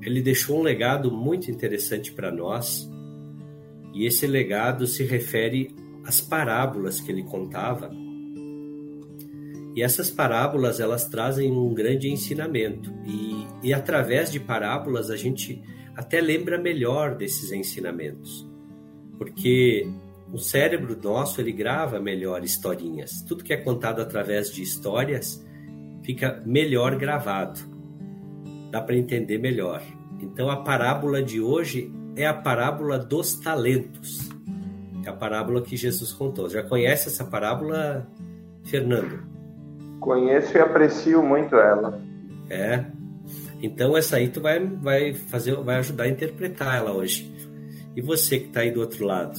ele 0.00 0.22
deixou 0.22 0.58
um 0.58 0.62
legado 0.62 1.12
muito 1.12 1.50
interessante 1.50 2.10
para 2.10 2.32
nós 2.32 2.88
e 3.94 4.06
esse 4.06 4.26
legado 4.26 4.86
se 4.86 5.04
refere 5.04 5.74
às 6.04 6.20
parábolas 6.20 7.00
que 7.00 7.12
ele 7.12 7.22
contava. 7.22 7.90
E 9.74 9.82
essas 9.82 10.10
parábolas 10.10 10.80
elas 10.80 11.06
trazem 11.06 11.52
um 11.52 11.72
grande 11.72 12.10
ensinamento 12.10 12.92
e, 13.06 13.46
e 13.68 13.72
através 13.72 14.30
de 14.32 14.40
parábolas 14.40 15.10
a 15.10 15.16
gente 15.16 15.62
até 15.94 16.20
lembra 16.20 16.58
melhor 16.58 17.16
desses 17.16 17.52
ensinamentos, 17.52 18.48
porque 19.18 19.86
o 20.32 20.38
cérebro 20.38 20.98
nosso 21.02 21.40
ele 21.40 21.52
grava 21.52 22.00
melhor 22.00 22.44
historinhas. 22.44 23.22
Tudo 23.22 23.44
que 23.44 23.52
é 23.52 23.56
contado 23.56 24.00
através 24.00 24.52
de 24.52 24.62
histórias 24.62 25.44
fica 26.02 26.42
melhor 26.44 26.96
gravado. 26.96 27.60
Dá 28.70 28.80
para 28.80 28.96
entender 28.96 29.38
melhor. 29.38 29.82
Então 30.20 30.50
a 30.50 30.56
parábola 30.56 31.22
de 31.22 31.40
hoje 31.40 31.92
é 32.18 32.26
a 32.26 32.34
parábola 32.34 32.98
dos 32.98 33.34
talentos. 33.34 34.28
É 35.04 35.08
a 35.08 35.12
parábola 35.12 35.62
que 35.62 35.76
Jesus 35.76 36.12
contou. 36.12 36.50
Já 36.50 36.64
conhece 36.64 37.08
essa 37.08 37.24
parábola, 37.24 38.06
Fernando? 38.64 39.22
Conheço 40.00 40.56
e 40.56 40.60
aprecio 40.60 41.22
muito 41.22 41.54
ela. 41.54 42.00
É. 42.50 42.84
Então 43.62 43.96
essa 43.96 44.16
aí 44.16 44.28
tu 44.28 44.40
vai, 44.40 44.58
vai 44.58 45.14
fazer, 45.14 45.54
vai 45.56 45.76
ajudar 45.76 46.04
a 46.04 46.08
interpretar 46.08 46.76
ela 46.76 46.92
hoje. 46.92 47.32
E 47.94 48.02
você 48.02 48.40
que 48.40 48.46
está 48.48 48.60
aí 48.60 48.72
do 48.72 48.80
outro 48.80 49.04
lado, 49.04 49.38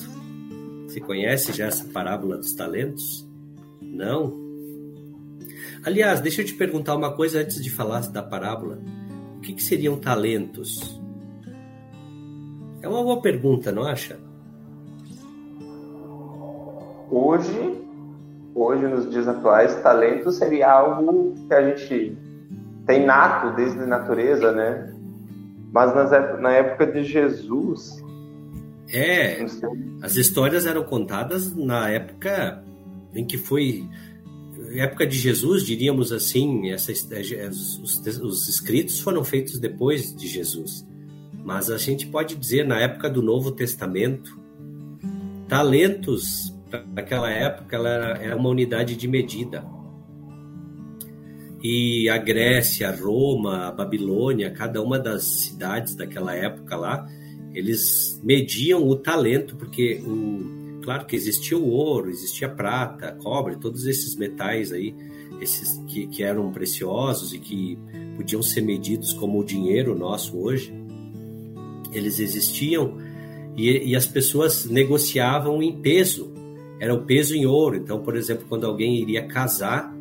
você 0.88 1.01
conhece 1.01 1.51
já 1.51 1.67
essa 1.67 1.86
parábola 1.91 2.38
dos 2.38 2.53
talentos? 2.53 3.27
Não? 3.81 4.33
Aliás, 5.83 6.21
deixa 6.21 6.41
eu 6.41 6.45
te 6.45 6.53
perguntar 6.53 6.95
uma 6.95 7.13
coisa 7.13 7.41
antes 7.41 7.62
de 7.62 7.69
falar 7.69 8.01
da 8.12 8.24
parábola. 8.24 8.79
O 9.38 9.41
que, 9.41 9.53
que 9.53 9.63
seriam 9.63 9.98
talentos? 9.98 10.99
É 12.81 12.88
uma 12.88 13.03
boa 13.03 13.21
pergunta, 13.21 13.71
não 13.71 13.83
acha? 13.83 14.17
Hoje, 17.12 17.81
hoje 18.55 18.88
nos 18.88 19.09
dias 19.09 19.27
atuais, 19.27 19.75
talento 19.81 20.31
seria 20.31 20.71
algo 20.71 21.33
que 21.48 21.53
a 21.53 21.69
gente 21.69 22.17
tem 22.86 23.05
nato 23.05 23.55
desde 23.55 23.79
a 23.79 23.86
natureza, 23.86 24.51
né? 24.51 24.93
Mas 25.71 25.93
nas, 25.93 26.12
na 26.39 26.51
época 26.51 26.88
de 26.88 27.03
Jesus. 27.03 28.03
É, 28.91 29.45
as 30.01 30.15
histórias 30.15 30.65
eram 30.65 30.83
contadas 30.83 31.55
na 31.55 31.89
época 31.89 32.63
em 33.13 33.25
que 33.25 33.38
foi 33.38 33.88
época 34.77 35.05
de 35.05 35.17
Jesus, 35.17 35.63
diríamos 35.63 36.12
assim, 36.12 36.71
essa, 36.71 36.91
os, 36.91 38.19
os 38.21 38.50
escritos 38.50 39.00
foram 39.00 39.24
feitos 39.24 39.59
depois 39.59 40.15
de 40.15 40.27
Jesus. 40.27 40.86
Mas 41.50 41.72
a 41.72 41.79
gente 41.79 42.06
pode 42.06 42.36
dizer, 42.36 42.63
na 42.63 42.79
época 42.79 43.10
do 43.10 43.24
Novo 43.24 43.51
Testamento, 43.51 44.39
talentos, 45.48 46.56
naquela 46.94 47.27
época, 47.27 47.75
ela 47.75 47.89
era, 47.89 48.38
uma 48.38 48.50
unidade 48.50 48.96
de 48.96 49.08
medida. 49.08 49.65
E 51.60 52.08
a 52.08 52.20
Grécia, 52.20 52.96
Roma, 52.96 53.65
a 53.65 53.72
Babilônia, 53.72 54.51
cada 54.51 54.79
uma 54.79 55.00
das 55.00 55.24
cidades 55.24 55.96
daquela 55.96 56.36
época 56.36 56.75
lá, 56.75 57.08
eles 57.51 58.22
mediam 58.24 58.88
o 58.88 58.96
talento, 58.96 59.56
porque 59.56 60.03
o, 60.06 60.79
claro 60.84 61.08
que 61.08 61.15
existia 61.15 61.58
o 61.58 61.68
ouro, 61.72 62.12
existia 62.12 62.48
a 62.48 62.51
prata, 62.51 63.18
cobre, 63.24 63.56
todos 63.56 63.88
esses 63.88 64.15
metais 64.15 64.72
aí, 64.72 64.96
esses 65.41 65.84
que, 65.88 66.06
que 66.06 66.22
eram 66.22 66.51
preciosos 66.51 67.34
e 67.34 67.39
que 67.39 67.75
podiam 68.15 68.44
ser 68.44 68.62
medidos 68.62 69.13
como 69.13 69.39
o 69.39 69.44
dinheiro 69.44 69.98
nosso 69.98 70.38
hoje, 70.38 70.78
eles 71.91 72.19
existiam 72.19 72.98
e, 73.55 73.89
e 73.89 73.96
as 73.96 74.05
pessoas 74.05 74.65
negociavam 74.65 75.62
em 75.62 75.81
peso, 75.81 76.31
era 76.79 76.93
o 76.93 77.03
peso 77.03 77.36
em 77.36 77.46
ouro. 77.46 77.75
Então, 77.75 78.01
por 78.01 78.15
exemplo, 78.15 78.46
quando 78.48 78.65
alguém 78.65 78.96
iria 78.96 79.25
casar, 79.27 79.93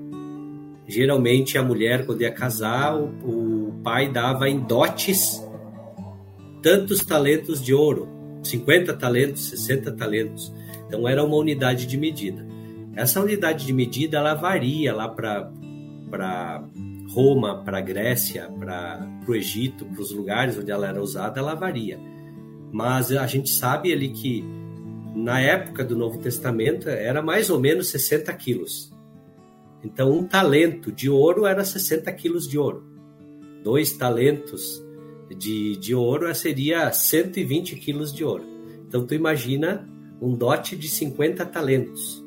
geralmente 0.87 1.59
a 1.59 1.62
mulher, 1.62 2.07
quando 2.07 2.23
ia 2.23 2.30
casar, 2.30 2.97
o, 2.97 3.68
o 3.68 3.73
pai 3.83 4.11
dava 4.11 4.49
em 4.49 4.61
dotes 4.61 5.42
tantos 6.62 7.04
talentos 7.04 7.62
de 7.62 7.73
ouro, 7.73 8.09
50 8.42 8.95
talentos, 8.95 9.49
60 9.50 9.92
talentos. 9.92 10.52
Então 10.87 11.07
era 11.07 11.25
uma 11.25 11.37
unidade 11.37 11.87
de 11.87 11.97
medida. 11.97 12.47
Essa 12.95 13.21
unidade 13.21 13.66
de 13.66 13.73
medida 13.73 14.18
ela 14.18 14.35
varia 14.35 14.95
lá 14.95 15.09
para 15.09 15.50
Roma, 17.10 17.62
para 17.64 17.80
Grécia, 17.80 18.50
para 18.58 19.08
o 19.26 19.34
Egito, 19.34 19.84
para 19.86 20.00
os 20.00 20.12
lugares 20.12 20.58
onde 20.58 20.70
ela 20.70 20.88
era 20.88 21.02
usada, 21.02 21.40
ela 21.40 21.54
varia. 21.54 21.98
Mas 22.70 23.10
a 23.12 23.26
gente 23.26 23.50
sabe 23.50 23.92
ali 23.92 24.10
que 24.10 24.44
na 25.14 25.40
época 25.40 25.84
do 25.84 25.96
Novo 25.96 26.18
Testamento 26.18 26.88
era 26.88 27.22
mais 27.22 27.50
ou 27.50 27.58
menos 27.58 27.88
60 27.88 28.32
quilos. 28.34 28.92
Então 29.82 30.12
um 30.12 30.24
talento 30.24 30.92
de 30.92 31.08
ouro 31.08 31.46
era 31.46 31.64
60 31.64 32.12
quilos 32.12 32.46
de 32.46 32.58
ouro. 32.58 32.84
Dois 33.62 33.92
talentos 33.92 34.84
de, 35.36 35.76
de 35.76 35.94
ouro 35.94 36.32
seria 36.34 36.92
120 36.92 37.76
quilos 37.76 38.12
de 38.12 38.24
ouro. 38.24 38.44
Então 38.86 39.06
tu 39.06 39.14
imagina 39.14 39.88
um 40.20 40.34
dote 40.34 40.76
de 40.76 40.88
50 40.88 41.44
talentos. 41.46 42.24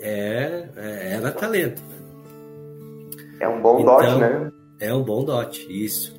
É, 0.00 0.68
é, 0.76 1.12
era 1.14 1.30
talento. 1.30 1.91
É 3.42 3.48
um 3.48 3.60
bom 3.60 3.80
então, 3.80 3.96
dote, 3.96 4.20
né? 4.20 4.52
É 4.78 4.94
um 4.94 5.02
bom 5.02 5.24
dote, 5.24 5.66
isso. 5.68 6.14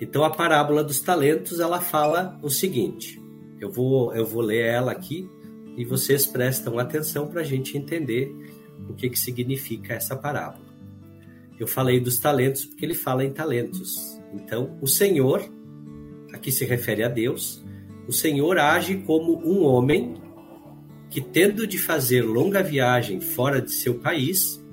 Então 0.00 0.22
a 0.22 0.30
parábola 0.30 0.84
dos 0.84 1.00
talentos 1.00 1.58
ela 1.58 1.80
fala 1.80 2.38
o 2.40 2.48
seguinte. 2.48 3.20
Eu 3.60 3.70
vou 3.70 4.14
eu 4.14 4.24
vou 4.24 4.40
ler 4.40 4.64
ela 4.64 4.92
aqui 4.92 5.28
e 5.76 5.84
vocês 5.84 6.24
prestam 6.24 6.78
atenção 6.78 7.26
para 7.26 7.40
a 7.40 7.44
gente 7.44 7.76
entender 7.76 8.32
o 8.88 8.94
que 8.94 9.10
que 9.10 9.18
significa 9.18 9.94
essa 9.94 10.14
parábola. 10.14 10.68
Eu 11.58 11.66
falei 11.66 11.98
dos 11.98 12.18
talentos 12.18 12.64
porque 12.64 12.84
ele 12.84 12.94
fala 12.94 13.24
em 13.24 13.32
talentos. 13.32 14.20
Então 14.32 14.78
o 14.80 14.86
Senhor 14.86 15.42
aqui 16.32 16.52
se 16.52 16.64
refere 16.64 17.02
a 17.02 17.08
Deus 17.08 17.64
o 18.06 18.12
Senhor 18.12 18.56
age 18.56 18.98
como 18.98 19.38
um 19.44 19.64
homem 19.64 20.14
que, 21.10 21.20
tendo 21.20 21.66
de 21.66 21.76
fazer 21.76 22.22
longa 22.22 22.62
viagem 22.62 23.20
fora 23.20 23.60
de 23.60 23.70
seu 23.72 23.96
país, 23.96 24.64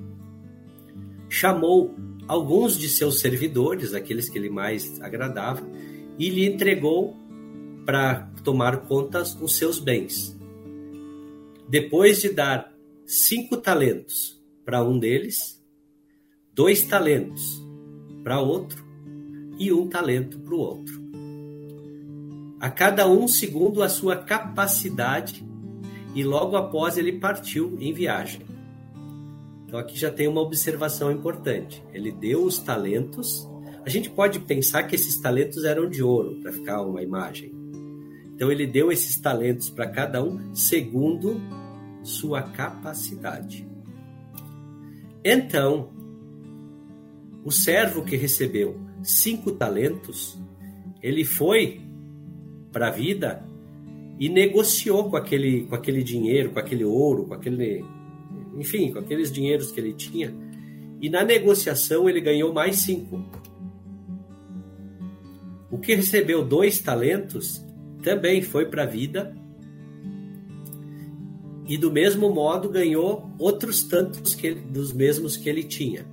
chamou 1.28 1.94
alguns 2.28 2.78
de 2.78 2.88
seus 2.88 3.20
servidores, 3.20 3.94
aqueles 3.94 4.28
que 4.28 4.38
ele 4.38 4.50
mais 4.50 5.00
agradava, 5.00 5.66
e 6.18 6.30
lhe 6.30 6.46
entregou 6.46 7.16
para 7.84 8.30
tomar 8.42 8.78
contas 8.82 9.36
os 9.40 9.56
seus 9.56 9.78
bens. 9.78 10.36
Depois 11.68 12.20
de 12.20 12.30
dar 12.30 12.72
cinco 13.04 13.56
talentos 13.56 14.40
para 14.64 14.82
um 14.82 14.98
deles, 14.98 15.62
dois 16.52 16.82
talentos 16.84 17.62
para 18.24 18.40
outro 18.40 18.84
e 19.58 19.72
um 19.72 19.88
talento 19.88 20.38
para 20.38 20.54
o 20.54 20.58
outro 20.58 21.06
a 22.58 22.70
cada 22.70 23.06
um 23.08 23.28
segundo 23.28 23.82
a 23.82 23.88
sua 23.88 24.16
capacidade, 24.16 25.44
e 26.14 26.24
logo 26.24 26.56
após 26.56 26.96
ele 26.96 27.12
partiu 27.12 27.76
em 27.78 27.92
viagem. 27.92 28.45
Então 29.66 29.78
aqui 29.78 29.98
já 29.98 30.10
tem 30.10 30.28
uma 30.28 30.40
observação 30.40 31.10
importante. 31.10 31.82
Ele 31.92 32.12
deu 32.12 32.44
os 32.44 32.58
talentos. 32.58 33.48
A 33.84 33.90
gente 33.90 34.08
pode 34.08 34.38
pensar 34.40 34.84
que 34.84 34.94
esses 34.94 35.20
talentos 35.20 35.64
eram 35.64 35.88
de 35.88 36.02
ouro, 36.02 36.40
para 36.40 36.52
ficar 36.52 36.82
uma 36.82 37.02
imagem. 37.02 37.52
Então 38.34 38.50
ele 38.50 38.66
deu 38.66 38.92
esses 38.92 39.20
talentos 39.20 39.68
para 39.68 39.88
cada 39.88 40.22
um 40.22 40.54
segundo 40.54 41.40
sua 42.02 42.42
capacidade. 42.42 43.66
Então, 45.24 45.90
o 47.44 47.50
servo 47.50 48.04
que 48.04 48.16
recebeu 48.16 48.78
cinco 49.02 49.52
talentos, 49.52 50.38
ele 51.02 51.24
foi 51.24 51.80
para 52.70 52.88
a 52.88 52.90
vida 52.90 53.44
e 54.18 54.28
negociou 54.28 55.10
com 55.10 55.16
aquele, 55.16 55.62
com 55.66 55.74
aquele 55.74 56.02
dinheiro, 56.02 56.50
com 56.50 56.58
aquele 56.58 56.84
ouro, 56.84 57.26
com 57.26 57.34
aquele. 57.34 57.84
Enfim, 58.56 58.92
com 58.92 58.98
aqueles 58.98 59.30
dinheiros 59.30 59.70
que 59.70 59.80
ele 59.80 59.92
tinha. 59.92 60.34
E 61.00 61.10
na 61.10 61.24
negociação 61.24 62.08
ele 62.08 62.20
ganhou 62.20 62.52
mais 62.52 62.76
cinco. 62.76 63.22
O 65.70 65.78
que 65.78 65.94
recebeu 65.94 66.44
dois 66.44 66.78
talentos 66.78 67.64
também 68.02 68.40
foi 68.40 68.66
para 68.66 68.84
a 68.84 68.86
vida 68.86 69.36
e 71.68 71.76
do 71.76 71.90
mesmo 71.90 72.32
modo 72.32 72.68
ganhou 72.68 73.28
outros 73.38 73.82
tantos 73.82 74.34
que, 74.34 74.54
dos 74.54 74.92
mesmos 74.92 75.36
que 75.36 75.48
ele 75.48 75.64
tinha. 75.64 76.06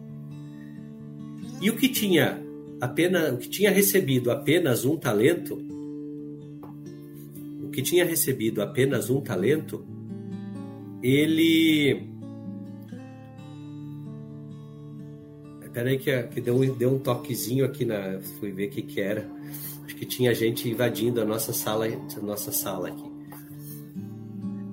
E 1.62 1.70
o 1.70 1.76
que 1.78 1.88
tinha 1.88 2.44
apenas 2.82 3.34
o 3.34 3.38
que 3.38 3.48
tinha 3.48 3.72
recebido 3.72 4.32
apenas 4.32 4.84
um 4.84 4.98
talento 4.98 5.64
que 7.74 7.82
tinha 7.82 8.06
recebido 8.06 8.62
apenas 8.62 9.10
um 9.10 9.20
talento, 9.20 9.86
ele 11.02 12.12
peraí 15.74 15.98
que, 15.98 16.24
que 16.24 16.39
deu, 16.39 16.75
deu 16.75 16.94
um 16.94 17.00
toquezinho 17.00 17.65
aqui 17.65 17.84
na. 17.84 18.20
Fui 18.39 18.51
ver 18.51 18.68
o 18.68 18.70
que, 18.70 18.82
que 18.82 19.01
era. 19.01 19.27
Acho 19.86 19.96
que 19.96 20.06
tinha 20.06 20.34
gente 20.34 20.70
invadindo 20.70 21.20
a 21.20 21.25
nossa 21.25 21.51
sala, 21.51 21.88
a 21.88 22.22
nossa 22.22 22.51
sala 22.51 22.89
aqui. 22.89 23.12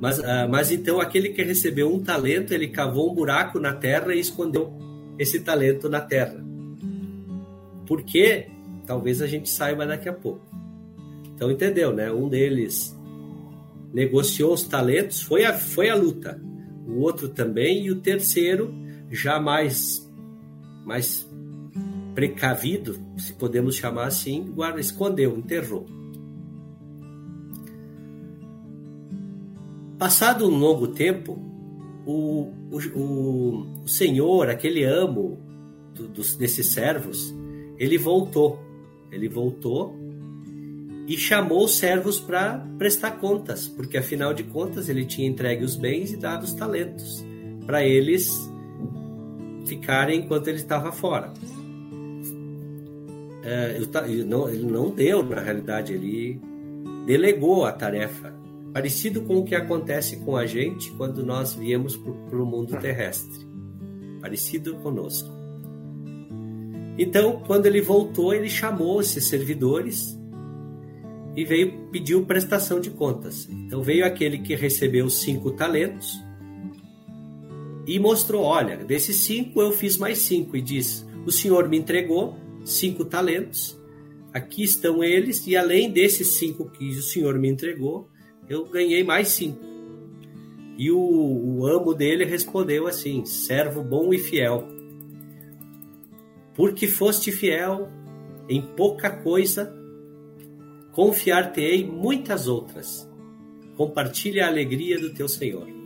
Mas, 0.01 0.19
uh, 0.19 0.49
mas 0.49 0.71
então 0.71 1.01
aquele 1.01 1.31
que 1.31 1.43
recebeu 1.43 1.93
um 1.93 2.03
talento, 2.03 2.55
ele 2.55 2.69
cavou 2.69 3.11
um 3.11 3.15
buraco 3.15 3.59
na 3.59 3.75
terra 3.75 4.15
e 4.15 4.21
escondeu 4.21 4.73
esse 5.19 5.41
talento 5.41 5.89
na 5.89 6.01
terra. 6.01 6.43
Por 7.87 8.03
quê? 8.03 8.47
Talvez 8.87 9.21
a 9.21 9.27
gente 9.27 9.51
saiba 9.51 9.87
daqui 9.87 10.09
a 10.09 10.13
pouco. 10.13 10.41
Então 11.35 11.51
entendeu, 11.51 11.93
né? 11.93 12.11
Um 12.11 12.29
deles 12.29 12.97
negociou 13.93 14.55
os 14.55 14.63
talentos, 14.63 15.21
foi 15.23 15.45
a, 15.45 15.53
foi 15.53 15.91
a 15.91 15.95
luta. 15.95 16.41
O 16.87 17.01
outro 17.01 17.29
também, 17.29 17.85
e 17.85 17.91
o 17.91 17.97
terceiro, 17.97 18.73
já 19.11 19.39
mais, 20.91 21.25
precavido, 22.17 22.99
se 23.17 23.33
podemos 23.33 23.77
chamar 23.77 24.09
assim, 24.09 24.51
guarda, 24.53 24.81
escondeu, 24.81 25.39
enterrou. 25.39 25.87
Passado 29.97 30.49
um 30.49 30.59
longo 30.59 30.89
tempo, 30.89 31.39
o, 32.05 32.53
o, 32.73 33.83
o 33.85 33.89
senhor, 33.89 34.51
aquele 34.51 34.83
amo 34.83 35.39
do, 35.95 36.09
dos, 36.09 36.35
desses 36.35 36.67
servos, 36.67 37.33
ele 37.79 37.97
voltou. 37.97 38.59
Ele 39.13 39.29
voltou 39.29 39.97
e 41.07 41.17
chamou 41.17 41.67
os 41.67 41.77
servos 41.77 42.19
para 42.19 42.59
prestar 42.79 43.13
contas, 43.13 43.69
porque 43.69 43.97
afinal 43.97 44.35
de 44.35 44.43
contas 44.43 44.89
ele 44.89 45.05
tinha 45.05 45.29
entregue 45.29 45.65
os 45.65 45.77
bens 45.77 46.13
e 46.13 46.17
dado 46.17 46.43
os 46.43 46.53
talentos 46.53 47.25
para 47.65 47.85
eles 47.85 48.51
ficarem 49.71 50.21
enquanto 50.21 50.49
ele 50.49 50.59
estava 50.59 50.91
fora. 50.91 51.33
É, 53.43 53.77
ele, 54.07 54.25
não, 54.25 54.49
ele 54.49 54.65
não 54.65 54.91
deu, 54.91 55.23
na 55.23 55.41
realidade, 55.41 55.93
ele 55.93 56.41
delegou 57.07 57.65
a 57.65 57.73
tarefa, 57.73 58.35
parecido 58.73 59.23
com 59.23 59.39
o 59.39 59.45
que 59.45 59.55
acontece 59.55 60.17
com 60.19 60.37
a 60.37 60.45
gente 60.45 60.91
quando 60.93 61.25
nós 61.25 61.55
viemos 61.55 61.97
para 61.97 62.37
o 62.37 62.45
mundo 62.45 62.77
terrestre, 62.79 63.47
parecido 64.21 64.75
conosco. 64.77 65.31
Então, 66.99 67.43
quando 67.47 67.67
ele 67.67 67.81
voltou, 67.81 68.35
ele 68.35 68.49
chamou 68.49 69.01
esses 69.01 69.25
servidores 69.25 70.19
e 71.37 71.45
veio 71.45 71.89
pediu 71.91 72.27
prestação 72.27 72.81
de 72.81 72.91
contas. 72.91 73.49
Então 73.49 73.83
veio 73.83 74.05
aquele 74.05 74.39
que 74.39 74.55
recebeu 74.55 75.09
cinco 75.09 75.53
talentos 75.53 76.21
e 77.91 77.99
mostrou: 77.99 78.45
olha, 78.45 78.77
desses 78.77 79.25
cinco 79.25 79.61
eu 79.61 79.73
fiz 79.73 79.97
mais 79.97 80.19
cinco 80.19 80.57
e 80.57 80.61
diz: 80.61 81.05
o 81.27 81.33
senhor 81.33 81.69
me 81.69 81.77
entregou 81.77 82.37
cinco 82.65 83.05
talentos, 83.05 83.77
aqui 84.33 84.63
estão 84.63 85.03
eles 85.03 85.45
e 85.47 85.57
além 85.57 85.91
desses 85.91 86.35
cinco 86.35 86.71
que 86.71 86.89
o 86.91 87.03
senhor 87.03 87.37
me 87.37 87.49
entregou, 87.49 88.09
eu 88.49 88.65
ganhei 88.67 89.03
mais 89.03 89.29
cinco. 89.29 89.59
E 90.79 90.91
o, 90.91 90.99
o 90.99 91.67
amo 91.67 91.93
dele 91.93 92.25
respondeu 92.25 92.87
assim: 92.87 93.25
servo 93.25 93.83
bom 93.83 94.15
e 94.15 94.19
fiel. 94.19 94.69
Porque 96.55 96.87
foste 96.87 97.33
fiel 97.33 97.89
em 98.49 98.63
pouca 98.63 99.11
coisa, 99.11 99.77
Confiar-te-ei 100.93 101.87
muitas 101.87 102.49
outras. 102.49 103.09
Compartilha 103.77 104.45
a 104.45 104.49
alegria 104.49 104.99
do 104.99 105.15
teu 105.15 105.29
Senhor. 105.29 105.80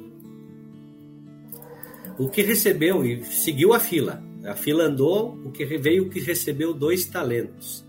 O 2.18 2.28
que 2.28 2.42
recebeu 2.42 3.04
e 3.04 3.24
seguiu 3.24 3.72
a 3.72 3.80
fila. 3.80 4.22
A 4.44 4.54
fila 4.54 4.84
andou, 4.84 5.38
o 5.44 5.50
que 5.50 5.64
veio 5.64 6.04
o 6.04 6.10
que 6.10 6.20
recebeu 6.20 6.72
dois 6.72 7.06
talentos. 7.06 7.84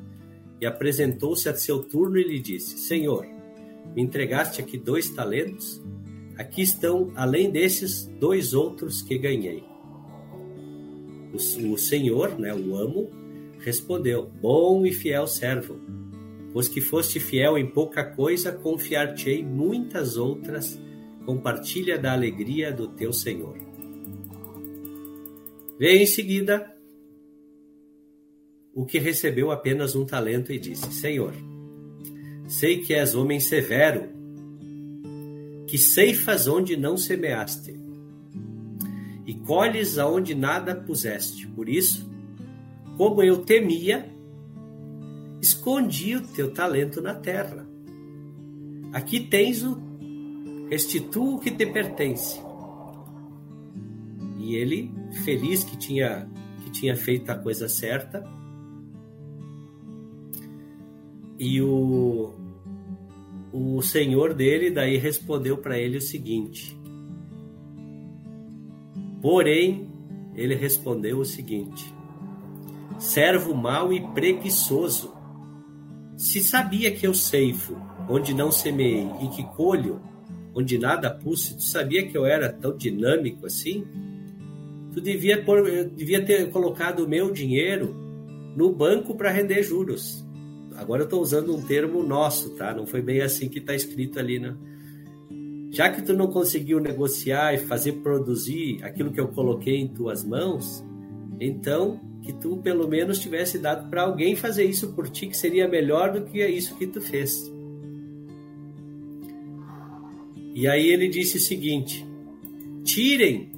E 0.60 0.66
apresentou-se 0.66 1.50
a 1.50 1.56
seu 1.56 1.84
turno 1.84 2.18
e 2.18 2.24
lhe 2.24 2.40
disse: 2.40 2.78
Senhor, 2.78 3.26
me 3.96 4.02
entregaste 4.02 4.62
aqui 4.62 4.78
dois 4.78 5.10
talentos? 5.10 5.82
Aqui 6.38 6.62
estão, 6.62 7.12
além 7.16 7.50
desses, 7.50 8.06
dois 8.20 8.54
outros 8.54 9.02
que 9.02 9.18
ganhei. 9.18 9.64
O, 11.34 11.74
o 11.74 11.78
Senhor, 11.78 12.40
né, 12.40 12.54
o 12.54 12.76
amo, 12.76 13.10
respondeu: 13.60 14.30
Bom 14.42 14.86
e 14.86 14.92
fiel 14.92 15.28
servo 15.28 15.80
Pois 16.56 16.70
que 16.70 16.80
foste 16.80 17.20
fiel 17.20 17.58
em 17.58 17.70
pouca 17.70 18.02
coisa, 18.02 18.50
confiar-te-ei 18.50 19.44
muitas 19.44 20.16
outras. 20.16 20.80
Compartilha 21.26 21.98
da 21.98 22.14
alegria 22.14 22.72
do 22.72 22.88
teu 22.88 23.12
Senhor. 23.12 23.58
Veio 25.78 26.02
em 26.02 26.06
seguida 26.06 26.74
o 28.74 28.86
que 28.86 29.00
recebeu 29.00 29.52
apenas 29.52 29.96
um 29.96 30.06
talento 30.06 30.52
e 30.52 30.60
disse: 30.60 30.92
Senhor, 30.94 31.34
sei 32.48 32.82
que 32.82 32.94
és 32.94 33.16
homem 33.16 33.40
severo, 33.40 34.10
que 35.68 35.78
ceifas 35.78 36.48
onde 36.48 36.78
não 36.78 36.98
semeaste, 36.98 37.74
e 39.26 39.34
colhes 39.34 39.98
aonde 39.98 40.36
nada 40.36 40.76
puseste. 40.76 41.48
Por 41.48 41.68
isso, 41.68 42.10
como 42.98 43.22
eu 43.22 43.38
temia, 43.38 44.10
escondi 45.42 46.16
o 46.16 46.28
teu 46.28 46.52
talento 46.52 47.02
na 47.02 47.16
terra. 47.16 47.68
Aqui 48.94 49.20
tens 49.20 49.64
o 49.64 49.78
restitua 50.70 51.36
o 51.36 51.40
que 51.40 51.52
te 51.52 51.66
pertence. 51.66 52.40
E 54.40 54.56
ele, 54.56 54.92
feliz 55.24 55.64
que 55.64 55.78
tinha 55.78 56.30
que 56.64 56.72
tinha 56.72 56.96
feito 56.96 57.30
a 57.30 57.36
coisa 57.36 57.70
certa, 57.70 58.24
e 61.38 61.62
o 61.62 62.34
o 63.52 63.82
senhor 63.82 64.34
dele 64.34 64.70
daí 64.70 64.98
respondeu 64.98 65.58
para 65.58 65.80
ele 65.80 65.98
o 65.98 66.02
seguinte: 66.02 66.78
Porém, 69.22 69.90
ele 70.36 70.56
respondeu 70.56 71.20
o 71.20 71.26
seguinte: 71.26 71.94
Servo 73.00 73.56
mau 73.56 73.94
e 73.94 74.02
preguiçoso, 74.14 75.14
se 76.18 76.42
sabia 76.42 76.92
que 76.92 77.08
eu 77.08 77.14
ceifo 77.14 77.76
onde 78.10 78.34
não 78.34 78.52
semeei 78.52 79.08
e 79.22 79.28
que 79.30 79.44
colho 79.56 80.02
onde 80.54 80.78
nada 80.78 81.10
pus, 81.10 81.50
tu 81.50 81.64
sabia 81.64 82.08
que 82.08 82.18
eu 82.18 82.26
era 82.26 82.52
tão 82.52 82.78
dinâmico 82.78 83.46
assim? 83.46 83.86
Tu 84.96 85.02
devia, 85.02 85.44
por, 85.44 85.62
devia 85.90 86.24
ter 86.24 86.50
colocado 86.52 87.02
o 87.02 87.08
meu 87.08 87.30
dinheiro 87.30 87.94
no 88.56 88.72
banco 88.72 89.14
para 89.14 89.30
render 89.30 89.62
juros. 89.62 90.26
Agora 90.78 91.02
eu 91.02 91.04
estou 91.04 91.22
usando 91.22 91.54
um 91.54 91.62
termo 91.62 92.02
nosso, 92.02 92.52
tá? 92.52 92.74
Não 92.74 92.88
foi 92.88 93.02
bem 93.02 93.20
assim 93.20 93.50
que 93.50 93.60
está 93.60 93.76
escrito 93.76 94.18
ali, 94.18 94.40
né? 94.40 94.56
Já 95.70 95.90
que 95.90 96.02
tu 96.02 96.14
não 96.14 96.28
conseguiu 96.28 96.80
negociar 96.80 97.54
e 97.54 97.58
fazer 97.58 97.92
produzir 98.04 98.82
aquilo 98.84 99.12
que 99.12 99.20
eu 99.20 99.28
coloquei 99.28 99.82
em 99.82 99.90
tuas 99.90 100.24
mãos, 100.24 100.82
então 101.42 102.00
que 102.22 102.32
tu 102.32 102.56
pelo 102.56 102.88
menos 102.88 103.20
tivesse 103.20 103.60
dado 103.60 103.90
para 103.90 104.04
alguém 104.04 104.34
fazer 104.34 104.64
isso 104.64 104.94
por 104.94 105.10
ti, 105.10 105.28
que 105.28 105.36
seria 105.36 105.68
melhor 105.68 106.14
do 106.14 106.22
que 106.22 106.42
isso 106.48 106.78
que 106.78 106.88
tu 106.88 107.02
fez. 107.02 107.52
E 110.54 110.70
aí 110.70 110.88
ele 110.88 111.10
disse 111.10 111.36
o 111.36 111.42
seguinte: 111.42 112.08
tirem 112.86 113.55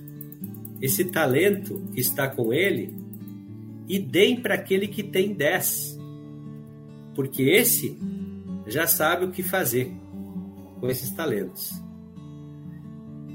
esse 0.82 1.06
talento 1.06 1.82
que 1.94 2.00
está 2.00 2.28
com 2.28 2.54
ele 2.54 2.96
e 3.88 4.00
deem 4.00 4.40
para 4.42 4.56
aquele 4.56 4.88
que 4.88 5.04
tem 5.04 5.34
dez, 5.34 5.98
porque 7.16 7.44
esse 7.44 7.98
já 8.68 8.86
sabe 8.86 9.26
o 9.26 9.32
que 9.32 9.42
fazer 9.42 9.92
com 10.80 10.88
esses 10.90 11.10
talentos. 11.12 11.72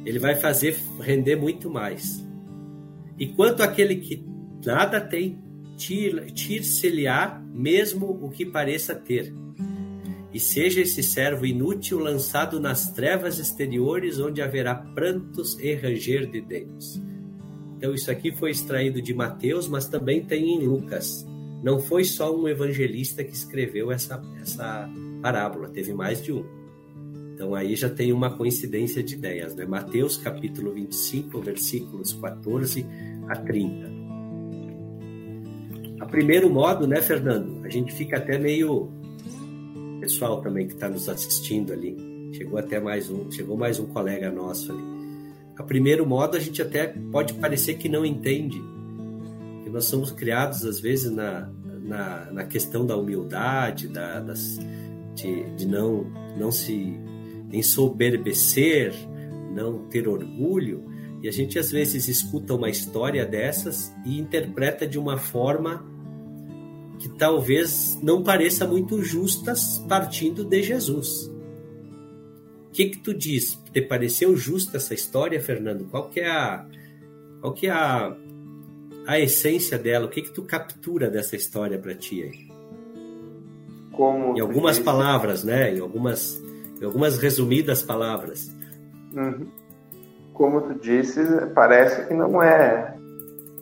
Ele 0.05 0.19
vai 0.19 0.35
fazer 0.35 0.77
render 1.01 1.37
muito 1.37 1.71
mais. 1.71 2.25
E 3.19 3.29
quanto 3.29 3.63
aquele 3.63 3.97
que 3.97 4.33
Nada 4.65 5.01
tem, 5.01 5.43
tir-se-lhe-á 5.77 7.43
mesmo 7.53 8.07
o 8.23 8.31
que 8.31 8.47
pareça 8.47 8.95
ter. 8.95 9.35
E 10.33 10.39
seja 10.39 10.81
esse 10.81 11.03
servo 11.03 11.45
inútil 11.45 11.99
lançado 11.99 12.61
nas 12.61 12.93
trevas 12.93 13.39
exteriores, 13.39 14.19
onde 14.19 14.41
haverá 14.41 14.75
prantos 14.75 15.59
e 15.59 15.75
ranger 15.75 16.31
de 16.31 16.41
dentes. 16.41 17.03
Então, 17.83 17.93
isso 17.93 18.13
aqui 18.13 18.31
foi 18.31 18.53
extraído 18.53 19.03
de 19.03 19.13
Mateus, 19.13 19.67
mas 19.67 19.89
também 19.89 20.25
tem 20.25 20.55
em 20.55 20.65
Lucas. 20.65 21.27
Não 21.65 21.81
foi 21.81 22.05
só 22.05 22.33
um 22.33 22.47
evangelista 22.47 23.25
que 23.25 23.35
escreveu 23.35 23.91
essa, 23.91 24.23
essa 24.41 24.89
parábola, 25.21 25.69
teve 25.69 25.93
mais 25.93 26.23
de 26.23 26.33
um. 26.33 26.45
Então, 27.35 27.57
aí 27.57 27.75
já 27.75 27.91
tem 27.91 28.13
uma 28.13 28.31
coincidência 28.31 29.03
de 29.03 29.15
ideias, 29.15 29.57
né? 29.57 29.67
Mateus 29.67 30.17
capítulo 30.17 30.73
25, 30.73 31.41
versículos 31.41 32.13
14 32.13 32.87
a 33.29 33.35
30 33.35 33.93
primeiro 36.13 36.51
modo, 36.51 36.87
né, 36.87 37.01
Fernando? 37.01 37.65
A 37.65 37.71
gente 37.71 37.91
fica 37.95 38.19
até 38.19 38.39
meio 38.39 38.91
pessoal 39.99 40.43
também 40.43 40.67
que 40.67 40.75
está 40.75 40.89
nos 40.89 41.09
assistindo 41.09 41.73
ali. 41.73 41.97
Chegou 42.35 42.59
até 42.59 42.79
mais 42.79 43.11
um, 43.11 43.31
chegou 43.31 43.57
mais 43.57 43.81
um 43.81 43.87
colega 43.87 44.31
nosso 44.31 44.71
ali. 44.71 44.92
A 45.57 45.63
primeiro 45.63 46.07
modo 46.07 46.37
a 46.37 46.41
gente 46.41 46.61
até 46.63 46.87
pode 46.87 47.35
parecer 47.35 47.75
que 47.75 47.89
não 47.89 48.05
entende, 48.05 48.61
nós 49.73 49.87
somos 49.87 50.11
criados, 50.11 50.65
às 50.67 50.79
vezes, 50.79 51.11
na, 51.11 51.51
na, 51.83 52.31
na 52.31 52.45
questão 52.45 52.85
da 52.85 52.97
humildade, 52.97 53.89
da, 53.89 54.21
das, 54.21 54.59
de, 55.15 55.51
de 55.57 55.67
não, 55.67 56.05
não 56.39 56.53
se 56.53 57.01
ensoberbecer, 57.51 58.93
não 59.55 59.89
ter 59.89 60.07
orgulho. 60.07 60.85
E 61.23 61.29
a 61.29 61.33
gente, 61.33 61.59
às 61.59 61.71
vezes, 61.71 62.07
escuta 62.07 62.55
uma 62.55 62.69
história 62.69 63.25
dessas 63.25 63.95
e 64.05 64.19
interpreta 64.19 64.87
de 64.87 64.99
uma 64.99 65.17
forma 65.17 65.91
que 66.99 67.09
talvez 67.09 67.99
não 68.03 68.23
pareça 68.23 68.67
muito 68.67 69.03
justas 69.03 69.79
partindo 69.89 70.45
de 70.45 70.63
Jesus. 70.63 71.32
O 72.73 72.75
que 72.75 72.87
que 72.87 72.99
tu 73.01 73.13
diz? 73.13 73.63
Te 73.71 73.83
pareceu 73.83 74.35
justa 74.35 74.79
essa 74.79 74.95
história, 74.95 75.39
Fernando? 75.39 75.85
Qual 75.91 76.09
que 76.09 76.21
é 76.21 76.31
a 76.31 76.65
qual 77.39 77.53
que 77.53 77.67
é 77.67 77.71
a, 77.71 78.17
a 79.07 79.21
essência 79.21 79.77
dela? 79.77 80.07
O 80.07 80.09
que 80.09 80.23
que 80.23 80.31
tu 80.31 80.43
captura 80.43 81.11
dessa 81.11 81.37
história 81.37 81.79
para 81.79 81.95
ti 81.95 82.23
aí? 82.23 82.51
Como 83.93 84.39
em 84.39 84.41
algumas 84.41 84.79
palavras, 84.79 85.45
né? 85.45 85.75
Em 85.75 85.81
algumas 85.81 86.43
em 86.81 86.85
algumas 86.87 87.19
resumidas 87.19 87.83
palavras. 87.83 88.51
Uhum. 89.15 89.47
Como 90.33 90.63
tu 90.63 90.75
disse, 90.81 91.21
parece 91.55 92.09
que 92.09 92.15
não 92.15 92.43
é 92.43 92.97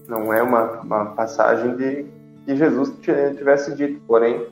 não 0.09 0.33
é 0.33 0.41
uma, 0.41 0.83
uma 0.83 1.07
passagem 1.17 1.75
de 1.75 2.07
que 2.47 2.55
Jesus 2.55 2.93
tivesse 3.01 3.75
dito, 3.75 4.01
porém, 4.07 4.47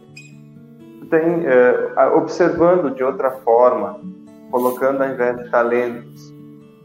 tem, 1.08 1.46
é, 1.46 2.06
observando 2.16 2.92
de 2.92 3.04
outra 3.04 3.30
forma, 3.30 4.00
colocando 4.50 5.02
ao 5.02 5.10
invés 5.10 5.36
de 5.36 5.50
talentos, 5.50 6.34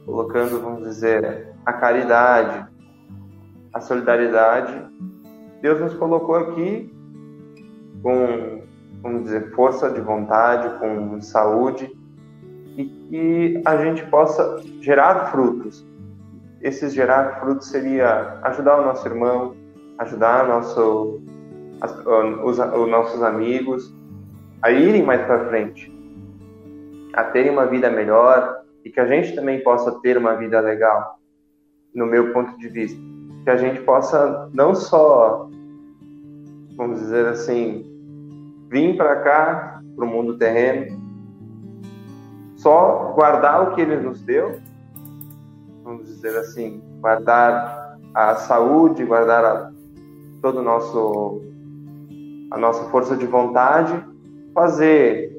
colocando, 0.06 0.62
vamos 0.62 0.84
dizer, 0.84 1.48
a 1.66 1.74
caridade, 1.74 2.68
a 3.74 3.80
solidariedade, 3.80 4.74
Deus 5.62 5.80
nos 5.80 5.94
colocou 5.94 6.36
aqui 6.36 6.94
com, 8.02 8.62
vamos 9.02 9.24
dizer, 9.24 9.52
força 9.52 9.90
de 9.90 10.02
vontade, 10.02 10.78
com 10.80 11.22
saúde, 11.22 11.90
e 12.78 12.86
que 12.86 13.62
a 13.66 13.78
gente 13.78 14.06
possa 14.08 14.62
gerar 14.82 15.32
frutos. 15.32 15.86
Esses 16.62 16.94
gerar 16.94 17.40
frutos 17.40 17.68
seria 17.68 18.40
ajudar 18.44 18.82
o 18.82 18.86
nosso 18.86 19.08
irmão, 19.08 19.56
ajudar 20.00 20.48
nosso, 20.48 21.22
os, 22.44 22.60
os 22.60 22.90
nossos 22.90 23.22
amigos 23.22 23.94
a 24.62 24.72
irem 24.72 25.04
mais 25.04 25.22
para 25.26 25.48
frente, 25.50 25.93
a 27.14 27.24
terem 27.24 27.52
uma 27.52 27.66
vida 27.66 27.90
melhor 27.90 28.64
e 28.84 28.90
que 28.90 29.00
a 29.00 29.06
gente 29.06 29.36
também 29.36 29.64
possa 29.64 29.92
ter 30.02 30.18
uma 30.18 30.36
vida 30.36 30.60
legal, 30.60 31.20
no 31.94 32.06
meu 32.06 32.34
ponto 32.34 32.58
de 32.58 32.68
vista. 32.68 33.00
Que 33.44 33.50
a 33.50 33.58
gente 33.58 33.82
possa 33.82 34.50
não 34.54 34.74
só, 34.74 35.50
vamos 36.76 37.00
dizer 37.00 37.28
assim, 37.28 37.86
vir 38.70 38.98
para 38.98 39.18
cá, 39.18 39.82
para 39.96 40.06
o 40.06 40.08
mundo 40.08 40.38
terreno, 40.38 41.02
só 42.56 43.14
guardar 43.14 43.64
o 43.64 43.76
que 43.76 43.82
ele 43.82 43.98
nos 43.98 44.22
deu, 44.22 44.60
vamos 45.84 46.08
dizer 46.08 46.36
assim, 46.38 46.82
guardar 47.00 47.98
a 48.14 48.36
saúde, 48.36 49.06
guardar 49.06 49.44
a 49.44 49.72
todo 50.42 50.60
o 50.60 50.64
nosso 50.64 51.42
a 52.52 52.58
nossa 52.58 52.84
força 52.90 53.18
de 53.18 53.26
vontade, 53.26 53.94
fazer 54.54 55.33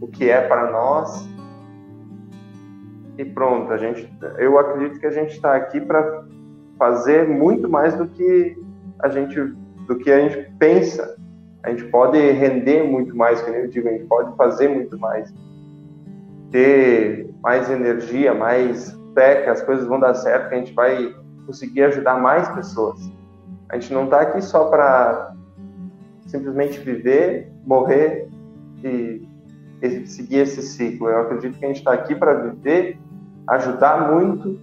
o 0.00 0.08
que 0.08 0.30
é 0.30 0.40
para 0.40 0.70
nós 0.70 1.28
e 3.18 3.24
pronto. 3.24 3.72
A 3.72 3.76
gente, 3.76 4.10
eu 4.38 4.58
acredito 4.58 4.98
que 4.98 5.06
a 5.06 5.10
gente 5.10 5.34
está 5.34 5.54
aqui 5.54 5.80
para 5.80 6.24
fazer 6.78 7.28
muito 7.28 7.68
mais 7.68 7.94
do 7.94 8.06
que 8.08 8.56
a 9.00 9.08
gente 9.08 9.38
do 9.86 9.96
que 9.96 10.10
a 10.10 10.20
gente 10.20 10.50
pensa. 10.58 11.16
A 11.62 11.70
gente 11.70 11.84
pode 11.86 12.18
render 12.18 12.84
muito 12.84 13.14
mais, 13.14 13.42
como 13.42 13.56
eu 13.56 13.68
digo, 13.68 13.88
a 13.88 13.92
gente 13.92 14.06
pode 14.06 14.34
fazer 14.36 14.68
muito 14.68 14.98
mais, 14.98 15.34
ter 16.50 17.28
mais 17.42 17.68
energia, 17.68 18.32
mais 18.32 18.96
fé 19.14 19.42
que 19.42 19.50
as 19.50 19.60
coisas 19.62 19.86
vão 19.86 20.00
dar 20.00 20.14
certo, 20.14 20.48
que 20.48 20.54
a 20.54 20.58
gente 20.58 20.72
vai 20.72 21.14
conseguir 21.44 21.82
ajudar 21.82 22.18
mais 22.18 22.48
pessoas. 22.50 22.98
A 23.68 23.78
gente 23.78 23.92
não 23.92 24.04
está 24.04 24.20
aqui 24.20 24.40
só 24.40 24.66
para 24.66 25.34
simplesmente 26.26 26.78
viver, 26.78 27.52
morrer 27.66 28.28
e, 28.82 29.28
seguir 30.06 30.38
esse 30.38 30.62
ciclo. 30.62 31.08
Eu 31.08 31.22
acredito 31.22 31.58
que 31.58 31.64
a 31.64 31.68
gente 31.68 31.78
está 31.78 31.92
aqui 31.92 32.14
para 32.14 32.34
viver, 32.34 32.98
ajudar 33.48 34.12
muito, 34.12 34.58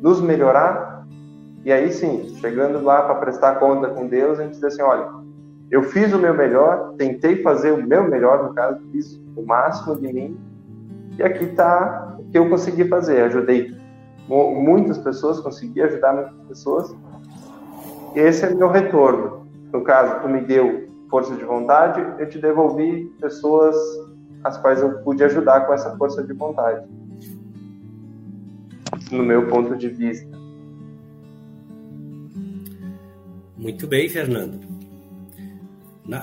nos 0.00 0.20
melhorar 0.20 1.06
e 1.64 1.70
aí 1.70 1.92
sim, 1.92 2.34
chegando 2.40 2.82
lá 2.82 3.02
para 3.02 3.16
prestar 3.16 3.56
conta 3.56 3.88
com 3.88 4.06
Deus, 4.06 4.38
a 4.38 4.44
gente 4.44 4.54
diz 4.54 4.64
assim: 4.64 4.82
olha, 4.82 5.08
eu 5.70 5.82
fiz 5.82 6.12
o 6.12 6.18
meu 6.18 6.34
melhor, 6.34 6.94
tentei 6.96 7.42
fazer 7.42 7.72
o 7.72 7.86
meu 7.86 8.08
melhor, 8.08 8.44
no 8.44 8.54
caso, 8.54 8.80
fiz 8.92 9.20
o 9.36 9.42
máximo 9.42 9.96
de 9.96 10.12
mim 10.12 10.40
e 11.18 11.22
aqui 11.22 11.44
está 11.44 12.16
o 12.18 12.24
que 12.30 12.38
eu 12.38 12.48
consegui 12.48 12.84
fazer. 12.86 13.22
Ajudei 13.22 13.76
muitas 14.26 14.96
pessoas, 14.98 15.40
consegui 15.40 15.82
ajudar 15.82 16.14
muitas 16.14 16.46
pessoas 16.46 16.94
esse 18.14 18.44
é 18.44 18.50
meu 18.52 18.68
retorno. 18.68 19.46
No 19.72 19.82
caso, 19.82 20.20
tu 20.22 20.28
me 20.28 20.40
deu 20.40 20.88
força 21.08 21.34
de 21.34 21.44
vontade, 21.44 22.04
eu 22.18 22.28
te 22.28 22.38
devolvi 22.38 23.04
pessoas 23.20 23.76
as 24.42 24.56
quais 24.58 24.80
eu 24.80 24.98
pude 25.02 25.22
ajudar 25.24 25.66
com 25.66 25.74
essa 25.74 25.96
força 25.96 26.22
de 26.22 26.32
vontade. 26.32 26.86
No 29.10 29.22
meu 29.22 29.46
ponto 29.48 29.76
de 29.76 29.88
vista. 29.88 30.28
Muito 33.56 33.86
bem, 33.86 34.08
Fernando. 34.08 34.60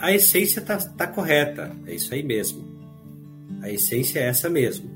A 0.02 0.12
essência 0.12 0.60
está 0.60 0.78
tá 0.78 1.08
correta, 1.08 1.72
é 1.86 1.94
isso 1.94 2.14
aí 2.14 2.24
mesmo. 2.24 2.66
A 3.62 3.70
essência 3.70 4.20
é 4.20 4.24
essa 4.28 4.50
mesmo. 4.50 4.90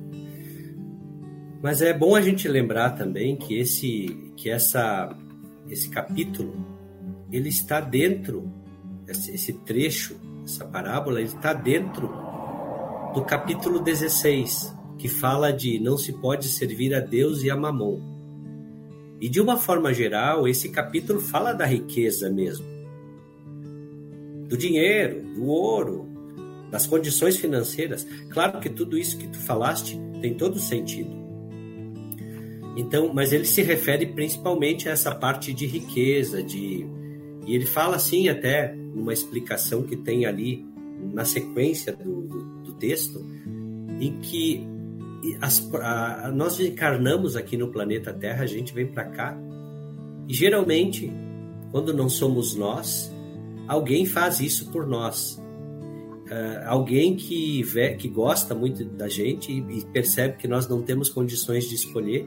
Mas 1.62 1.82
é 1.82 1.94
bom 1.94 2.16
a 2.16 2.22
gente 2.22 2.48
lembrar 2.48 2.92
também 2.92 3.36
que 3.36 3.58
esse, 3.60 4.34
que 4.36 4.50
essa, 4.50 5.16
esse 5.70 5.88
capítulo 5.90 6.66
ele 7.32 7.50
está 7.50 7.80
dentro, 7.80 8.52
esse 9.08 9.54
trecho, 9.54 10.20
essa 10.44 10.66
parábola, 10.66 11.20
ele 11.20 11.30
está 11.30 11.54
dentro 11.54 12.31
do 13.14 13.24
capítulo 13.24 13.80
16, 13.80 14.74
que 14.98 15.10
fala 15.10 15.52
de 15.52 15.80
não 15.80 15.98
se 15.98 16.14
pode 16.14 16.48
servir 16.48 16.94
a 16.94 17.00
Deus 17.00 17.44
e 17.44 17.50
a 17.50 17.58
Mamon. 17.58 18.00
E 19.20 19.28
de 19.28 19.42
uma 19.42 19.58
forma 19.58 19.94
geral, 19.94 20.48
esse 20.48 20.70
capítulo 20.70 21.20
fala 21.20 21.54
da 21.54 21.66
riqueza 21.66 22.30
mesmo. 22.30 22.66
Do 24.48 24.58
dinheiro, 24.58 25.22
do 25.36 25.46
ouro, 25.46 26.08
das 26.72 26.88
condições 26.88 27.36
financeiras. 27.36 28.08
Claro 28.30 28.60
que 28.60 28.70
tudo 28.70 28.98
isso 28.98 29.18
que 29.18 29.28
tu 29.28 29.40
falaste 29.40 30.00
tem 30.22 30.34
todo 30.34 30.58
sentido. 30.58 31.12
Então, 32.78 33.14
mas 33.14 33.34
ele 33.34 33.46
se 33.46 33.62
refere 33.62 34.06
principalmente 34.06 34.88
a 34.88 34.94
essa 34.94 35.14
parte 35.14 35.54
de 35.54 35.66
riqueza, 35.66 36.42
de 36.42 36.88
e 37.46 37.56
ele 37.56 37.66
fala 37.66 37.96
assim, 37.96 38.30
até 38.30 38.74
numa 38.74 39.12
explicação 39.12 39.84
que 39.84 39.98
tem 39.98 40.26
ali 40.26 40.66
na 41.14 41.26
sequência 41.26 41.92
do, 41.94 42.22
do, 42.22 42.61
do 42.61 42.61
texto, 42.82 43.24
em 44.00 44.20
que 44.20 44.68
as, 45.40 45.72
a, 45.76 46.32
nós 46.34 46.60
encarnamos 46.60 47.36
aqui 47.36 47.56
no 47.56 47.68
planeta 47.68 48.12
Terra, 48.12 48.44
a 48.44 48.48
gente 48.48 48.74
vem 48.74 48.88
para 48.88 49.06
cá, 49.06 49.38
e 50.28 50.34
geralmente, 50.34 51.12
quando 51.72 51.94
não 51.94 52.10
somos 52.10 52.56
nós, 52.56 53.14
alguém 53.68 54.06
faz 54.06 54.40
isso 54.40 54.72
por 54.72 54.88
nós. 54.88 55.40
Uh, 56.26 56.66
alguém 56.66 57.16
que, 57.16 57.62
vê, 57.62 57.94
que 57.96 58.08
gosta 58.08 58.56
muito 58.56 58.86
da 58.86 59.10
gente 59.10 59.52
e, 59.52 59.80
e 59.80 59.86
percebe 59.88 60.38
que 60.38 60.48
nós 60.48 60.68
não 60.68 60.82
temos 60.82 61.10
condições 61.10 61.68
de 61.68 61.76
escolher, 61.76 62.26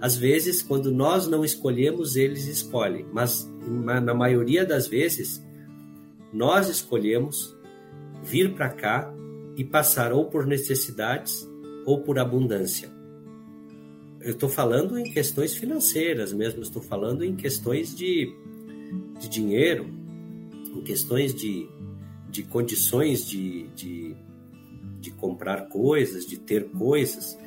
às 0.00 0.16
vezes, 0.16 0.62
quando 0.62 0.92
nós 0.92 1.26
não 1.26 1.42
escolhemos, 1.44 2.16
eles 2.16 2.46
escolhem, 2.46 3.06
mas 3.12 3.50
na 3.66 4.14
maioria 4.14 4.64
das 4.64 4.86
vezes, 4.86 5.42
nós 6.32 6.68
escolhemos 6.68 7.56
vir 8.22 8.54
para 8.54 8.68
cá 8.68 9.14
e 9.56 9.64
passar 9.64 10.12
ou 10.12 10.26
por 10.26 10.46
necessidades 10.46 11.48
ou 11.84 12.02
por 12.02 12.18
abundância. 12.18 12.94
Eu 14.20 14.32
estou 14.32 14.48
falando 14.48 14.98
em 14.98 15.04
questões 15.04 15.56
financeiras 15.56 16.32
mesmo, 16.32 16.60
estou 16.60 16.82
falando 16.82 17.24
em 17.24 17.34
questões 17.34 17.94
de, 17.96 18.32
de 19.18 19.28
dinheiro, 19.28 19.86
em 20.74 20.82
questões 20.82 21.34
de, 21.34 21.68
de 22.28 22.42
condições 22.42 23.26
de, 23.26 23.68
de, 23.68 24.16
de 25.00 25.10
comprar 25.12 25.68
coisas, 25.68 26.26
de 26.26 26.36
ter 26.38 26.68
coisas. 26.70 27.38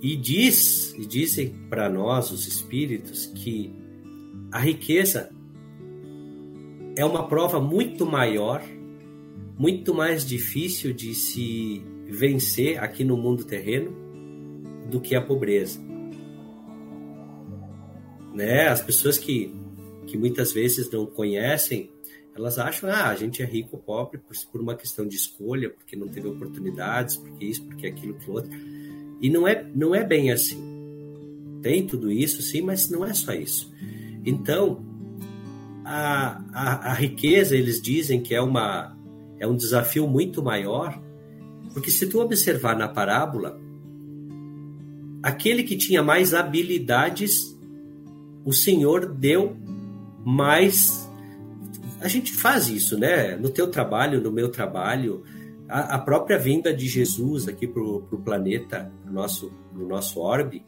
E 0.00 0.16
diz, 0.16 0.94
e 0.94 1.04
dizem 1.04 1.54
para 1.68 1.90
nós 1.90 2.30
os 2.30 2.46
espíritos 2.46 3.26
que 3.26 3.74
a 4.50 4.58
riqueza 4.58 5.30
é 6.96 7.04
uma 7.04 7.28
prova 7.28 7.60
muito 7.60 8.06
maior, 8.06 8.62
muito 9.60 9.92
mais 9.92 10.24
difícil 10.24 10.90
de 10.90 11.14
se 11.14 11.82
vencer 12.06 12.82
aqui 12.82 13.04
no 13.04 13.14
mundo 13.14 13.44
terreno 13.44 13.94
do 14.90 14.98
que 14.98 15.14
a 15.14 15.20
pobreza. 15.20 15.78
Né? 18.34 18.68
As 18.68 18.80
pessoas 18.80 19.18
que, 19.18 19.54
que 20.06 20.16
muitas 20.16 20.50
vezes 20.54 20.90
não 20.90 21.04
conhecem, 21.04 21.90
elas 22.34 22.58
acham, 22.58 22.88
ah, 22.88 23.08
a 23.10 23.14
gente 23.14 23.42
é 23.42 23.44
rico 23.44 23.76
ou 23.76 23.82
pobre 23.82 24.16
por, 24.16 24.34
por 24.50 24.62
uma 24.62 24.74
questão 24.74 25.06
de 25.06 25.16
escolha, 25.16 25.68
porque 25.68 25.94
não 25.94 26.08
teve 26.08 26.26
oportunidades, 26.26 27.18
porque 27.18 27.44
isso, 27.44 27.62
porque 27.66 27.86
aquilo, 27.86 28.14
que 28.14 28.30
outro. 28.30 28.50
E 29.20 29.28
não 29.28 29.46
é, 29.46 29.62
não 29.74 29.94
é 29.94 30.02
bem 30.02 30.32
assim. 30.32 30.58
Tem 31.60 31.86
tudo 31.86 32.10
isso, 32.10 32.40
sim, 32.40 32.62
mas 32.62 32.88
não 32.88 33.04
é 33.04 33.12
só 33.12 33.34
isso. 33.34 33.70
Então, 34.24 34.82
a, 35.84 36.42
a, 36.50 36.92
a 36.92 36.94
riqueza, 36.94 37.54
eles 37.54 37.82
dizem 37.82 38.22
que 38.22 38.34
é, 38.34 38.40
uma, 38.40 38.98
é 39.40 39.46
um 39.46 39.56
desafio 39.56 40.06
muito 40.06 40.42
maior, 40.42 41.00
porque 41.72 41.90
se 41.90 42.06
tu 42.06 42.20
observar 42.20 42.76
na 42.76 42.86
parábola, 42.86 43.58
aquele 45.22 45.62
que 45.62 45.76
tinha 45.76 46.02
mais 46.02 46.34
habilidades, 46.34 47.58
o 48.44 48.52
Senhor 48.52 49.06
deu 49.06 49.56
mais. 50.24 51.10
A 52.00 52.08
gente 52.08 52.32
faz 52.32 52.68
isso, 52.68 52.98
né? 52.98 53.34
No 53.36 53.48
teu 53.48 53.70
trabalho, 53.70 54.20
no 54.20 54.30
meu 54.30 54.50
trabalho, 54.50 55.24
a, 55.68 55.94
a 55.94 55.98
própria 55.98 56.38
vinda 56.38 56.74
de 56.74 56.86
Jesus 56.86 57.48
aqui 57.48 57.66
para 57.66 57.82
o 57.82 58.22
planeta, 58.22 58.92
no 59.06 59.12
nosso, 59.12 59.52
no 59.72 59.86
nosso 59.88 60.20
orbe, 60.20 60.62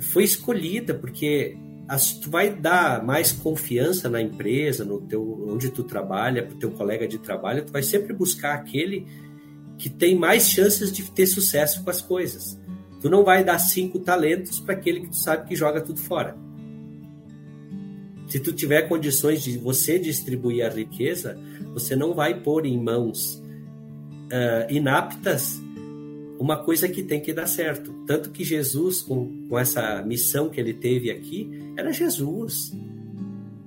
foi 0.00 0.24
escolhida 0.24 0.94
porque 0.94 1.56
as, 1.90 2.12
tu 2.12 2.30
vai 2.30 2.54
dar 2.54 3.04
mais 3.04 3.32
confiança 3.32 4.08
na 4.08 4.22
empresa, 4.22 4.84
no 4.84 5.00
teu, 5.00 5.44
onde 5.48 5.70
tu 5.70 5.82
trabalha, 5.82 6.46
para 6.46 6.54
o 6.54 6.58
teu 6.58 6.70
colega 6.70 7.06
de 7.08 7.18
trabalho, 7.18 7.64
tu 7.64 7.72
vai 7.72 7.82
sempre 7.82 8.12
buscar 8.12 8.54
aquele 8.54 9.08
que 9.76 9.90
tem 9.90 10.14
mais 10.14 10.48
chances 10.48 10.92
de 10.92 11.10
ter 11.10 11.26
sucesso 11.26 11.82
com 11.82 11.90
as 11.90 12.00
coisas. 12.00 12.56
Tu 13.00 13.10
não 13.10 13.24
vai 13.24 13.42
dar 13.42 13.58
cinco 13.58 13.98
talentos 13.98 14.60
para 14.60 14.74
aquele 14.74 15.00
que 15.00 15.08
tu 15.08 15.16
sabe 15.16 15.48
que 15.48 15.56
joga 15.56 15.80
tudo 15.80 15.98
fora. 15.98 16.36
Se 18.28 18.38
tu 18.38 18.52
tiver 18.52 18.82
condições 18.82 19.42
de 19.42 19.58
você 19.58 19.98
distribuir 19.98 20.64
a 20.64 20.68
riqueza, 20.68 21.36
você 21.74 21.96
não 21.96 22.14
vai 22.14 22.40
pôr 22.40 22.66
em 22.66 22.80
mãos 22.80 23.42
uh, 24.26 24.72
inaptas 24.72 25.60
uma 26.40 26.56
coisa 26.56 26.88
que 26.88 27.02
tem 27.02 27.20
que 27.20 27.34
dar 27.34 27.46
certo. 27.46 27.92
Tanto 28.06 28.30
que 28.30 28.42
Jesus, 28.42 29.02
com, 29.02 29.46
com 29.46 29.58
essa 29.58 30.02
missão 30.02 30.48
que 30.48 30.58
ele 30.58 30.72
teve 30.72 31.10
aqui, 31.10 31.50
era 31.76 31.92
Jesus. 31.92 32.72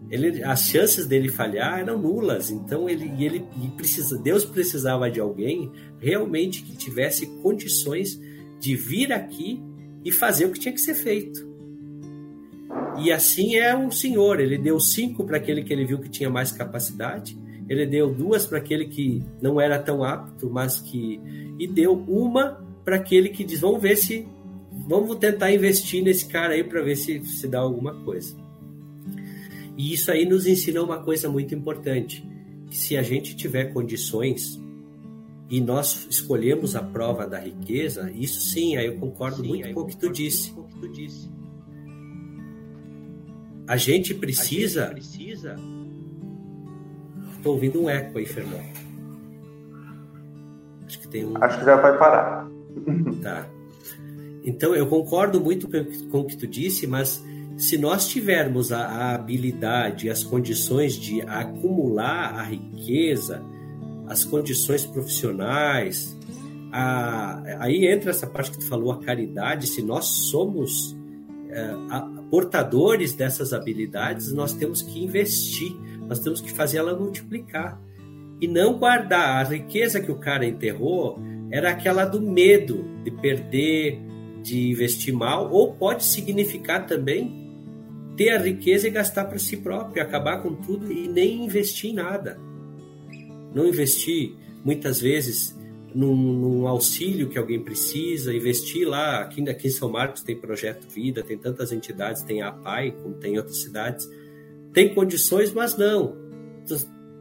Ele, 0.09 0.43
as 0.43 0.63
chances 0.63 1.05
dele 1.05 1.29
falhar 1.29 1.79
eram 1.79 1.99
nulas. 1.99 2.49
Então 2.49 2.89
ele, 2.89 3.11
ele 3.23 3.45
precisa, 3.77 4.17
Deus 4.17 4.43
precisava 4.43 5.09
de 5.09 5.19
alguém 5.19 5.71
realmente 5.99 6.63
que 6.63 6.75
tivesse 6.75 7.27
condições 7.43 8.19
de 8.59 8.75
vir 8.75 9.13
aqui 9.13 9.61
e 10.03 10.11
fazer 10.11 10.45
o 10.45 10.51
que 10.51 10.59
tinha 10.59 10.73
que 10.73 10.81
ser 10.81 10.95
feito. 10.95 11.47
E 12.97 13.11
assim 13.11 13.55
é 13.55 13.75
o 13.75 13.91
Senhor. 13.91 14.39
Ele 14.39 14.57
deu 14.57 14.79
cinco 14.79 15.23
para 15.25 15.37
aquele 15.37 15.63
que 15.63 15.71
ele 15.71 15.85
viu 15.85 15.99
que 15.99 16.09
tinha 16.09 16.29
mais 16.29 16.51
capacidade. 16.51 17.37
Ele 17.69 17.85
deu 17.85 18.13
duas 18.13 18.45
para 18.45 18.57
aquele 18.57 18.85
que 18.85 19.23
não 19.41 19.59
era 19.59 19.79
tão 19.79 20.03
apto, 20.03 20.49
mas 20.49 20.79
que 20.79 21.19
e 21.57 21.67
deu 21.67 21.93
uma 22.07 22.63
para 22.83 22.97
aquele 22.97 23.29
que 23.29 23.43
diz: 23.43 23.61
vamos 23.61 23.81
ver 23.81 23.95
se 23.95 24.27
vamos 24.87 25.17
tentar 25.17 25.51
investir 25.51 26.03
nesse 26.03 26.25
cara 26.27 26.53
aí 26.53 26.63
para 26.63 26.81
ver 26.81 26.95
se 26.95 27.23
se 27.25 27.47
dá 27.47 27.59
alguma 27.59 27.93
coisa. 28.03 28.35
E 29.77 29.93
isso 29.93 30.11
aí 30.11 30.25
nos 30.25 30.45
ensina 30.45 30.83
uma 30.83 30.99
coisa 30.99 31.29
muito 31.29 31.55
importante, 31.55 32.23
que 32.69 32.77
se 32.77 32.95
a 32.95 33.01
gente 33.01 33.35
tiver 33.35 33.73
condições 33.73 34.61
e 35.49 35.59
nós 35.59 36.07
escolhemos 36.09 36.75
a 36.75 36.81
prova 36.81 37.27
da 37.27 37.39
riqueza, 37.39 38.11
isso 38.11 38.41
sim, 38.41 38.75
aí 38.75 38.85
eu 38.85 38.97
concordo 38.97 39.41
sim, 39.41 39.47
muito 39.47 39.73
com 39.73 39.81
o 39.81 39.85
que 39.85 39.97
tu 39.97 40.11
disse. 40.11 40.53
A 43.67 43.77
gente 43.77 44.13
precisa. 44.13 44.87
precisa... 44.87 45.55
Estou 47.43 47.55
ouvindo 47.55 47.81
um 47.81 47.89
eco 47.89 48.17
aí, 48.17 48.25
Fernando. 48.25 48.63
Acho 50.87 50.97
que 50.97 51.09
tem 51.09 51.25
um. 51.25 51.43
Acho 51.43 51.59
que 51.59 51.65
já 51.65 51.75
vai 51.75 51.97
parar. 51.97 52.47
Tá. 53.21 53.45
Então 54.45 54.73
eu 54.75 54.87
concordo 54.87 55.39
muito 55.39 55.67
com 56.09 56.19
o 56.19 56.25
que 56.25 56.37
tu 56.37 56.47
disse, 56.47 56.87
mas 56.87 57.23
se 57.57 57.77
nós 57.77 58.07
tivermos 58.07 58.71
a, 58.71 58.85
a 58.85 59.15
habilidade, 59.15 60.09
as 60.09 60.23
condições 60.23 60.95
de 60.95 61.21
acumular 61.21 62.35
a 62.35 62.43
riqueza, 62.43 63.41
as 64.07 64.23
condições 64.23 64.85
profissionais. 64.85 66.17
A, 66.71 67.43
aí 67.59 67.87
entra 67.87 68.09
essa 68.09 68.27
parte 68.27 68.51
que 68.51 68.59
tu 68.59 68.67
falou, 68.67 68.91
a 68.91 68.99
caridade. 68.99 69.67
Se 69.67 69.81
nós 69.81 70.05
somos 70.05 70.95
é, 71.49 71.75
a, 71.89 72.01
portadores 72.29 73.13
dessas 73.13 73.53
habilidades, 73.53 74.33
nós 74.33 74.53
temos 74.53 74.81
que 74.81 75.03
investir, 75.03 75.73
nós 76.07 76.19
temos 76.19 76.41
que 76.41 76.51
fazer 76.51 76.77
ela 76.77 76.97
multiplicar. 76.97 77.81
E 78.41 78.47
não 78.47 78.77
guardar 78.77 79.45
a 79.45 79.49
riqueza 79.49 80.01
que 80.01 80.11
o 80.11 80.17
cara 80.17 80.45
enterrou, 80.45 81.19
era 81.49 81.69
aquela 81.69 82.03
do 82.03 82.21
medo 82.21 82.83
de 83.03 83.11
perder, 83.11 84.01
de 84.41 84.71
investir 84.71 85.13
mal, 85.13 85.51
ou 85.51 85.73
pode 85.73 86.03
significar 86.03 86.85
também 86.85 87.41
ter 88.17 88.31
a 88.31 88.39
riqueza 88.39 88.87
e 88.87 88.91
gastar 88.91 89.25
para 89.25 89.39
si 89.39 89.57
próprio, 89.57 90.03
acabar 90.03 90.41
com 90.41 90.53
tudo 90.55 90.91
e 90.91 91.07
nem 91.07 91.45
investir 91.45 91.91
em 91.91 91.93
nada 91.93 92.37
não 93.53 93.67
investir 93.67 94.35
muitas 94.63 94.99
vezes 94.99 95.57
num, 95.93 96.15
num, 96.15 96.67
auxílio 96.67 97.29
que 97.29 97.37
alguém 97.37 97.63
precisa, 97.63 98.33
investir 98.33 98.87
lá, 98.87 99.21
aqui, 99.21 99.47
aqui 99.47 99.67
em 99.67 99.71
São 99.71 99.89
Marcos 99.89 100.23
tem 100.23 100.35
Projeto 100.35 100.87
Vida, 100.89 101.21
tem 101.21 101.37
tantas 101.37 101.71
entidades, 101.71 102.23
tem 102.23 102.41
a 102.41 102.47
APAI, 102.47 102.91
como 102.91 103.13
tem 103.15 103.35
em 103.35 103.37
outras 103.37 103.57
cidades, 103.57 104.09
tem 104.73 104.93
condições, 104.93 105.53
mas 105.53 105.77
não. 105.77 106.17
Tu 106.67 106.77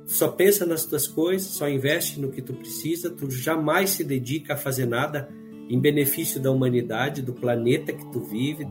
só 0.06 0.28
pensa 0.28 0.66
nas 0.66 0.84
tuas 0.84 1.06
coisas, 1.06 1.48
só 1.48 1.68
investe 1.68 2.20
no 2.20 2.30
que 2.30 2.42
tu 2.42 2.52
precisa, 2.54 3.10
tu 3.10 3.30
jamais 3.30 3.90
se 3.90 4.04
dedica 4.04 4.54
a 4.54 4.56
fazer 4.56 4.86
nada 4.86 5.28
em 5.68 5.80
benefício 5.80 6.40
da 6.40 6.50
humanidade, 6.50 7.22
do 7.22 7.32
planeta 7.32 7.92
que 7.92 8.10
tu 8.10 8.20
vive, 8.20 8.66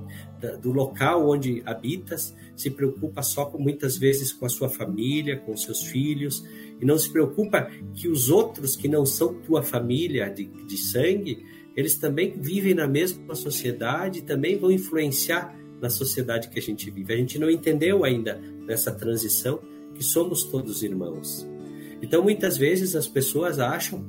do 0.61 0.71
local 0.71 1.27
onde 1.29 1.63
habitas, 1.65 2.35
se 2.55 2.69
preocupa 2.69 3.23
só 3.23 3.51
muitas 3.57 3.97
vezes 3.97 4.31
com 4.31 4.45
a 4.45 4.49
sua 4.49 4.69
família, 4.69 5.37
com 5.37 5.55
seus 5.55 5.83
filhos, 5.83 6.45
e 6.79 6.85
não 6.85 6.97
se 6.97 7.11
preocupa 7.11 7.69
que 7.93 8.07
os 8.07 8.29
outros 8.29 8.75
que 8.75 8.87
não 8.87 9.05
são 9.05 9.33
tua 9.33 9.63
família 9.63 10.29
de, 10.29 10.45
de 10.45 10.77
sangue, 10.77 11.43
eles 11.75 11.95
também 11.95 12.33
vivem 12.39 12.73
na 12.73 12.87
mesma 12.87 13.33
sociedade 13.33 14.21
também 14.21 14.57
vão 14.57 14.69
influenciar 14.69 15.55
na 15.81 15.89
sociedade 15.89 16.49
que 16.49 16.59
a 16.59 16.61
gente 16.61 16.91
vive. 16.91 17.13
A 17.13 17.17
gente 17.17 17.39
não 17.39 17.49
entendeu 17.49 18.03
ainda 18.05 18.39
nessa 18.71 18.91
transição 18.91 19.59
que 19.93 20.03
somos 20.03 20.43
todos 20.43 20.81
irmãos. 20.81 21.45
Então, 22.01 22.23
muitas 22.23 22.57
vezes 22.57 22.95
as 22.95 23.07
pessoas 23.07 23.59
acham 23.59 24.05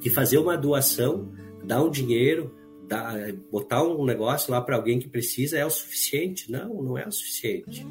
que 0.00 0.08
fazer 0.08 0.38
uma 0.38 0.56
doação, 0.56 1.32
dar 1.64 1.82
um 1.82 1.90
dinheiro, 1.90 2.54
dar, 2.86 3.32
botar 3.50 3.82
um 3.82 4.04
negócio 4.04 4.52
lá 4.52 4.60
para 4.60 4.76
alguém 4.76 5.00
que 5.00 5.08
precisa 5.08 5.58
é 5.58 5.66
o 5.66 5.70
suficiente. 5.70 6.50
Não, 6.50 6.82
não 6.82 6.96
é 6.96 7.06
o 7.06 7.12
suficiente. 7.12 7.84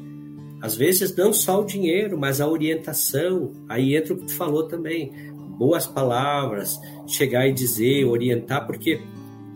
Às 0.62 0.74
vezes 0.74 1.14
não 1.14 1.32
só 1.32 1.60
o 1.60 1.64
dinheiro, 1.64 2.16
mas 2.16 2.40
a 2.40 2.48
orientação. 2.48 3.52
Aí 3.68 3.94
entra 3.94 4.14
o 4.14 4.16
que 4.16 4.26
tu 4.26 4.34
falou 4.34 4.66
também. 4.66 5.12
Boas 5.58 5.86
palavras, 5.86 6.80
chegar 7.06 7.46
e 7.46 7.52
dizer, 7.52 8.06
orientar, 8.06 8.66
porque 8.66 8.98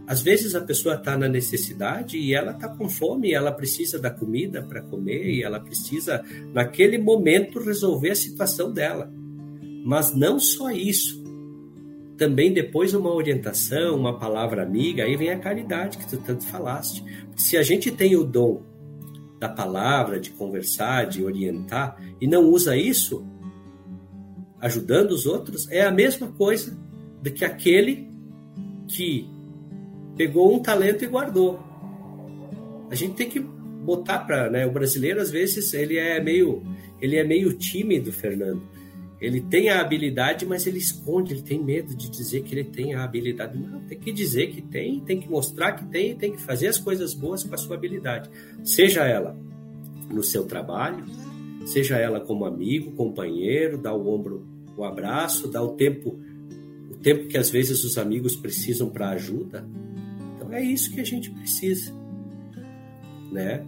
às 0.06 0.22
vezes 0.22 0.54
a 0.54 0.60
pessoa 0.60 0.94
está 0.94 1.16
na 1.16 1.28
necessidade 1.28 2.16
e 2.16 2.32
ela 2.32 2.52
está 2.52 2.68
com 2.68 2.88
fome, 2.88 3.32
ela 3.32 3.50
precisa 3.50 3.98
da 3.98 4.10
comida 4.10 4.62
para 4.62 4.82
comer 4.82 5.26
e 5.26 5.42
ela 5.42 5.58
precisa, 5.58 6.24
naquele 6.52 6.96
momento, 6.96 7.58
resolver 7.58 8.10
a 8.10 8.16
situação 8.16 8.72
dela. 8.72 9.12
Mas 9.84 10.14
não 10.14 10.38
só 10.38 10.70
isso 10.70 11.24
também 12.16 12.52
depois 12.52 12.94
uma 12.94 13.12
orientação, 13.12 13.96
uma 13.96 14.18
palavra 14.18 14.62
amiga, 14.62 15.04
aí 15.04 15.16
vem 15.16 15.30
a 15.30 15.38
caridade 15.38 15.98
que 15.98 16.08
tu 16.08 16.16
tanto 16.18 16.46
falaste. 16.46 17.04
Se 17.36 17.56
a 17.56 17.62
gente 17.62 17.90
tem 17.90 18.16
o 18.16 18.24
dom 18.24 18.62
da 19.38 19.48
palavra, 19.48 20.18
de 20.18 20.30
conversar, 20.30 21.06
de 21.06 21.22
orientar, 21.22 22.00
e 22.20 22.26
não 22.26 22.48
usa 22.48 22.76
isso 22.76 23.26
ajudando 24.60 25.10
os 25.10 25.26
outros, 25.26 25.70
é 25.70 25.82
a 25.82 25.90
mesma 25.90 26.28
coisa 26.28 26.76
do 27.22 27.30
que 27.30 27.44
aquele 27.44 28.08
que 28.88 29.28
pegou 30.16 30.54
um 30.54 30.58
talento 30.58 31.04
e 31.04 31.08
guardou. 31.08 31.60
A 32.90 32.94
gente 32.94 33.14
tem 33.14 33.28
que 33.28 33.40
botar 33.40 34.20
para, 34.20 34.50
né, 34.50 34.66
o 34.66 34.70
brasileiro 34.72 35.20
às 35.20 35.30
vezes 35.30 35.72
ele 35.74 35.96
é 35.96 36.20
meio 36.20 36.62
ele 37.00 37.16
é 37.16 37.24
meio 37.24 37.52
tímido, 37.52 38.10
Fernando 38.10 38.62
ele 39.20 39.40
tem 39.40 39.70
a 39.70 39.80
habilidade, 39.80 40.44
mas 40.44 40.66
ele 40.66 40.78
esconde, 40.78 41.32
ele 41.32 41.42
tem 41.42 41.62
medo 41.62 41.94
de 41.94 42.10
dizer 42.10 42.42
que 42.42 42.54
ele 42.54 42.64
tem 42.64 42.94
a 42.94 43.02
habilidade. 43.02 43.58
Não, 43.58 43.80
tem 43.80 43.98
que 43.98 44.12
dizer 44.12 44.48
que 44.48 44.60
tem, 44.60 45.00
tem 45.00 45.18
que 45.18 45.28
mostrar 45.28 45.72
que 45.72 45.86
tem, 45.86 46.14
tem 46.14 46.32
que 46.32 46.40
fazer 46.40 46.68
as 46.68 46.76
coisas 46.76 47.14
boas 47.14 47.42
com 47.42 47.54
a 47.54 47.58
sua 47.58 47.76
habilidade. 47.76 48.28
Seja 48.62 49.04
ela 49.04 49.36
no 50.10 50.22
seu 50.22 50.44
trabalho, 50.44 51.02
seja 51.64 51.96
ela 51.96 52.20
como 52.20 52.44
amigo, 52.44 52.92
companheiro, 52.92 53.78
dar 53.78 53.94
o 53.94 54.06
ombro, 54.06 54.46
o 54.76 54.84
abraço, 54.84 55.48
dar 55.48 55.62
o 55.62 55.70
tempo, 55.70 56.20
o 56.90 56.94
tempo 56.96 57.26
que 57.26 57.38
às 57.38 57.48
vezes 57.48 57.82
os 57.84 57.96
amigos 57.96 58.36
precisam 58.36 58.90
para 58.90 59.10
ajuda. 59.10 59.66
É 60.56 60.62
isso 60.62 60.90
que 60.90 61.00
a 61.02 61.04
gente 61.04 61.30
precisa, 61.30 61.92
né? 63.30 63.62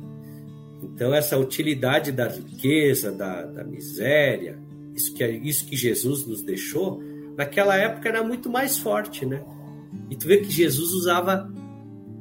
Então, 0.83 1.13
essa 1.13 1.37
utilidade 1.37 2.11
da 2.13 2.27
riqueza, 2.29 3.13
da, 3.13 3.43
da 3.43 3.63
miséria, 3.63 4.59
isso 4.95 5.13
que, 5.13 5.23
isso 5.27 5.67
que 5.67 5.77
Jesus 5.77 6.27
nos 6.27 6.43
deixou, 6.43 7.03
naquela 7.37 7.77
época 7.77 8.09
era 8.09 8.25
muito 8.25 8.49
mais 8.49 8.79
forte, 8.79 9.27
né? 9.27 9.43
E 10.09 10.17
tu 10.17 10.27
vê 10.27 10.39
que 10.39 10.51
Jesus 10.51 10.93
usava 10.93 11.53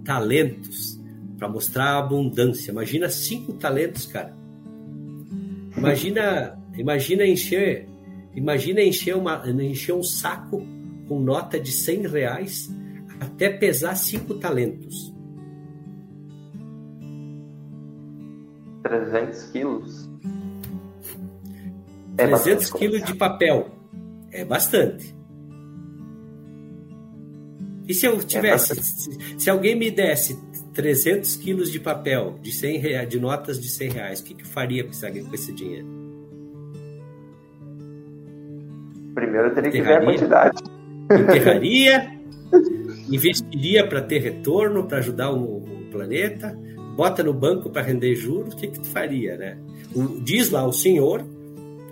talentos 0.03 0.99
para 1.37 1.47
mostrar 1.47 1.91
a 1.91 1.99
abundância. 1.99 2.69
Imagina 2.69 3.07
cinco 3.07 3.53
talentos, 3.53 4.05
cara. 4.05 4.35
Imagina, 5.77 6.59
imagina 6.75 7.25
encher, 7.25 7.87
imagina 8.35 8.81
encher, 8.81 9.15
uma, 9.15 9.41
encher 9.49 9.93
um 9.93 10.03
saco 10.03 10.61
com 11.07 11.21
nota 11.21 11.57
de 11.57 11.71
100 11.71 12.07
reais 12.07 12.69
até 13.19 13.49
pesar 13.49 13.95
cinco 13.95 14.35
talentos. 14.35 15.13
300 18.83 19.43
quilos. 19.51 20.09
É 22.17 22.25
300 22.25 22.71
quilos 22.71 23.03
de 23.03 23.15
papel. 23.15 23.69
É 24.31 24.43
bastante. 24.43 25.15
E 27.87 27.93
se 27.93 28.05
eu 28.05 28.17
tivesse, 28.19 28.73
é 28.73 28.75
se, 28.75 29.39
se, 29.39 29.49
alguém 29.49 29.75
me 29.75 29.89
desse 29.89 30.37
300 30.73 31.37
quilos 31.37 31.71
de 31.71 31.79
papel, 31.79 32.37
de 32.41 32.51
100 32.51 32.77
reais, 32.79 33.09
de 33.09 33.19
notas 33.19 33.59
de 33.59 33.69
100 33.69 33.89
reais, 33.89 34.19
o 34.19 34.23
que, 34.25 34.33
que 34.33 34.43
eu 34.43 34.47
faria 34.47 34.83
com 34.83 34.91
esse, 34.91 35.23
com 35.23 35.33
esse 35.33 35.53
dinheiro? 35.53 35.87
Primeiro 39.15 39.47
eu 39.47 39.55
teria 39.55 39.71
que 39.71 39.81
ver 39.81 39.93
a 39.93 40.03
quantidade. 40.03 40.63
Enterraria, 41.09 42.19
investiria 43.09 43.87
para 43.87 44.01
ter 44.01 44.19
retorno, 44.19 44.85
para 44.85 44.97
ajudar 44.97 45.31
o, 45.31 45.57
o, 45.57 45.87
planeta, 45.91 46.57
bota 46.95 47.23
no 47.23 47.33
banco 47.33 47.69
para 47.69 47.81
render 47.81 48.15
juros, 48.15 48.53
o 48.53 48.57
que, 48.57 48.67
que 48.67 48.79
tu 48.79 48.87
faria, 48.87 49.37
né? 49.37 49.57
O, 49.95 50.19
diz 50.21 50.49
lá 50.49 50.65
o 50.65 50.73
senhor 50.73 51.25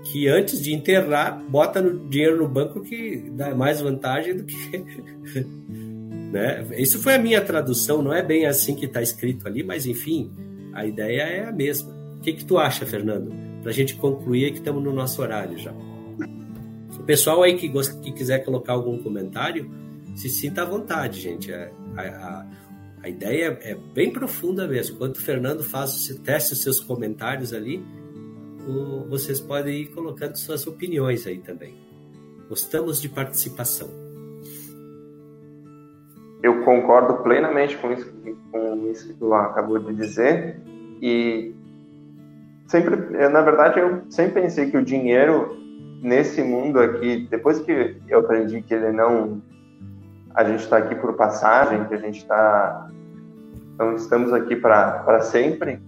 que 0.03 0.27
antes 0.27 0.61
de 0.61 0.73
enterrar, 0.73 1.43
bota 1.49 1.81
no 1.81 2.07
dinheiro 2.09 2.37
no 2.37 2.47
banco 2.47 2.81
que 2.81 3.23
dá 3.31 3.55
mais 3.55 3.81
vantagem 3.81 4.37
do 4.37 4.43
que 4.43 4.55
Né? 6.35 6.67
Isso 6.77 7.01
foi 7.01 7.15
a 7.15 7.17
minha 7.17 7.39
tradução, 7.39 8.01
não 8.01 8.13
é 8.13 8.21
bem 8.21 8.45
assim 8.45 8.75
que 8.75 8.85
está 8.85 9.01
escrito 9.01 9.47
ali, 9.47 9.63
mas 9.63 9.85
enfim, 9.85 10.29
a 10.73 10.85
ideia 10.85 11.21
é 11.21 11.45
a 11.45 11.51
mesma. 11.51 11.93
O 12.17 12.19
que, 12.19 12.33
que 12.33 12.43
tu 12.43 12.57
acha, 12.57 12.85
Fernando? 12.85 13.31
Para 13.61 13.71
a 13.71 13.73
gente 13.73 13.95
concluir 13.95 14.51
que 14.51 14.57
estamos 14.57 14.83
no 14.83 14.91
nosso 14.91 15.21
horário 15.21 15.57
já. 15.57 15.71
O 16.99 17.03
pessoal 17.05 17.41
aí 17.41 17.55
que, 17.55 17.69
gosta, 17.69 17.97
que 18.01 18.11
quiser 18.11 18.39
colocar 18.39 18.73
algum 18.73 19.01
comentário, 19.01 19.71
se 20.15 20.29
sinta 20.29 20.63
à 20.63 20.65
vontade, 20.65 21.19
gente. 21.19 21.53
A, 21.53 21.69
a, 21.97 22.45
a 23.03 23.09
ideia 23.09 23.57
é 23.61 23.75
bem 23.75 24.11
profunda 24.11 24.67
mesmo. 24.67 24.97
Quando 24.97 25.17
o 25.17 25.21
Fernando 25.21 25.63
faz, 25.63 26.07
teste 26.23 26.53
os 26.53 26.63
seus 26.63 26.79
comentários 26.79 27.53
ali, 27.53 27.85
o, 28.67 29.07
vocês 29.09 29.39
podem 29.39 29.81
ir 29.81 29.87
colocando 29.87 30.35
suas 30.37 30.65
opiniões 30.65 31.27
aí 31.27 31.39
também. 31.39 31.75
Gostamos 32.49 33.01
de 33.01 33.09
participação 33.09 34.05
eu 36.45 36.63
concordo 36.63 37.23
plenamente 37.23 37.75
com 37.77 37.91
isso, 37.91 38.13
com 38.51 38.87
isso 38.91 39.07
que 39.07 39.13
tu 39.15 39.33
acabou 39.33 39.79
de 39.79 39.95
dizer 39.95 40.61
e 41.01 41.55
sempre, 42.67 42.95
na 43.29 43.41
verdade, 43.41 43.79
eu 43.79 44.03
sempre 44.09 44.43
pensei 44.43 44.69
que 44.69 44.77
o 44.77 44.85
dinheiro 44.85 45.57
nesse 46.03 46.43
mundo 46.43 46.79
aqui, 46.79 47.27
depois 47.31 47.59
que 47.59 47.97
eu 48.07 48.19
aprendi 48.19 48.61
que 48.61 48.75
ele 48.75 48.91
não, 48.91 49.41
a 50.35 50.43
gente 50.43 50.61
está 50.61 50.77
aqui 50.77 50.95
por 50.95 51.13
passagem, 51.13 51.85
que 51.85 51.93
a 51.93 51.97
gente 51.97 52.19
está, 52.19 52.89
não 53.77 53.95
estamos 53.95 54.33
aqui 54.33 54.55
para 54.55 55.21
sempre. 55.21 55.79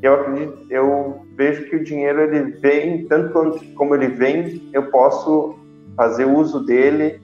Eu 0.00 0.14
acredito, 0.14 0.66
eu 0.70 1.24
vejo 1.36 1.68
que 1.68 1.76
o 1.76 1.84
dinheiro 1.84 2.20
ele 2.20 2.52
vem 2.58 3.06
tanto 3.06 3.60
como 3.74 3.94
ele 3.94 4.08
vem, 4.08 4.68
eu 4.72 4.90
posso 4.90 5.58
fazer 5.96 6.24
uso 6.24 6.64
dele 6.64 7.20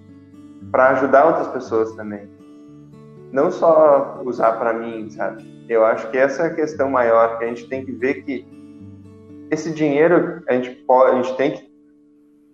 para 0.71 0.91
ajudar 0.91 1.27
outras 1.27 1.49
pessoas 1.49 1.93
também. 1.93 2.29
Não 3.33 3.51
só 3.51 4.21
usar 4.25 4.53
para 4.53 4.73
mim, 4.73 5.11
sabe? 5.11 5.45
Eu 5.69 5.85
acho 5.85 6.11
que 6.11 6.17
essa 6.17 6.45
é 6.45 6.47
a 6.47 6.55
questão 6.55 6.91
maior, 6.91 7.39
que 7.39 7.45
a 7.45 7.49
gente 7.49 7.69
tem 7.69 7.85
que 7.85 7.93
ver 7.93 8.23
que 8.23 8.47
esse 9.51 9.71
dinheiro 9.73 10.43
a 10.47 10.55
gente 10.55 10.71
pode, 10.87 11.13
a 11.17 11.23
gente 11.23 11.37
tem 11.37 11.53
que 11.53 11.69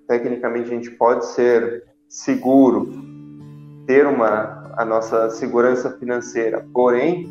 tecnicamente 0.06 0.70
a 0.70 0.74
gente 0.74 0.90
pode 0.92 1.26
ser 1.26 1.84
seguro, 2.08 3.13
ter 3.86 4.06
uma 4.06 4.62
a 4.76 4.84
nossa 4.84 5.30
segurança 5.30 5.90
financeira. 5.98 6.66
Porém, 6.72 7.28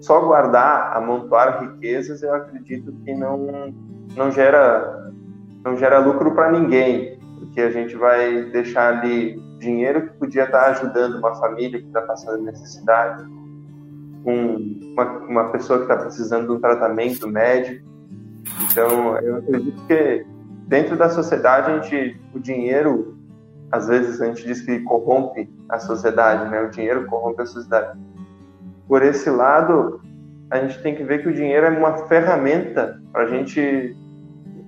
só 0.00 0.20
guardar, 0.20 0.96
amontoar 0.96 1.60
riquezas, 1.60 2.22
eu 2.22 2.34
acredito 2.34 2.92
que 3.04 3.14
não 3.14 3.72
não 4.16 4.30
gera 4.30 5.12
não 5.64 5.76
gera 5.76 5.98
lucro 5.98 6.34
para 6.34 6.50
ninguém, 6.50 7.18
porque 7.38 7.60
a 7.60 7.70
gente 7.70 7.94
vai 7.94 8.44
deixar 8.44 8.98
ali 8.98 9.38
dinheiro 9.58 10.08
que 10.08 10.18
podia 10.18 10.44
estar 10.44 10.70
ajudando 10.70 11.18
uma 11.18 11.34
família 11.34 11.78
que 11.78 11.86
está 11.86 12.00
passando 12.00 12.42
necessidade, 12.42 13.22
um, 14.24 14.92
uma, 14.92 15.04
uma 15.04 15.44
pessoa 15.50 15.78
que 15.80 15.84
está 15.84 15.96
precisando 15.96 16.46
de 16.46 16.52
um 16.52 16.60
tratamento 16.60 17.28
médico. 17.28 17.86
Então, 18.70 19.18
eu 19.18 19.36
acredito 19.36 19.86
que 19.86 20.26
dentro 20.66 20.96
da 20.96 21.10
sociedade, 21.10 21.70
a 21.70 21.78
gente, 21.78 22.18
o 22.34 22.38
dinheiro, 22.38 23.18
às 23.72 23.86
vezes 23.86 24.20
a 24.20 24.26
gente 24.26 24.44
diz 24.44 24.60
que 24.62 24.80
corrompe 24.80 25.48
a 25.68 25.78
sociedade, 25.78 26.50
né? 26.50 26.62
O 26.62 26.70
dinheiro 26.70 27.06
corrompe 27.06 27.42
a 27.42 27.46
sociedade. 27.46 27.98
Por 28.88 29.02
esse 29.02 29.30
lado, 29.30 30.00
a 30.50 30.58
gente 30.58 30.82
tem 30.82 30.94
que 30.94 31.04
ver 31.04 31.22
que 31.22 31.28
o 31.28 31.32
dinheiro 31.32 31.66
é 31.66 31.70
uma 31.70 31.96
ferramenta 32.08 33.00
para 33.12 33.22
a 33.22 33.26
gente 33.26 33.96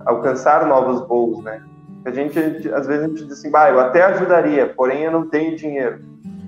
alcançar 0.05 0.67
novos 0.67 1.07
voos, 1.09 1.43
né? 1.43 1.61
A 2.05 2.11
gente, 2.11 2.39
às 2.73 2.87
vezes, 2.87 3.05
a 3.05 3.09
gente 3.09 3.25
diz 3.25 3.39
assim, 3.39 3.51
bah, 3.51 3.71
eu 3.71 3.81
até 3.81 4.03
ajudaria, 4.03 4.69
porém 4.69 5.03
eu 5.03 5.13
não 5.13 5.29
tenho 5.29 5.57
dinheiro. 5.57 6.01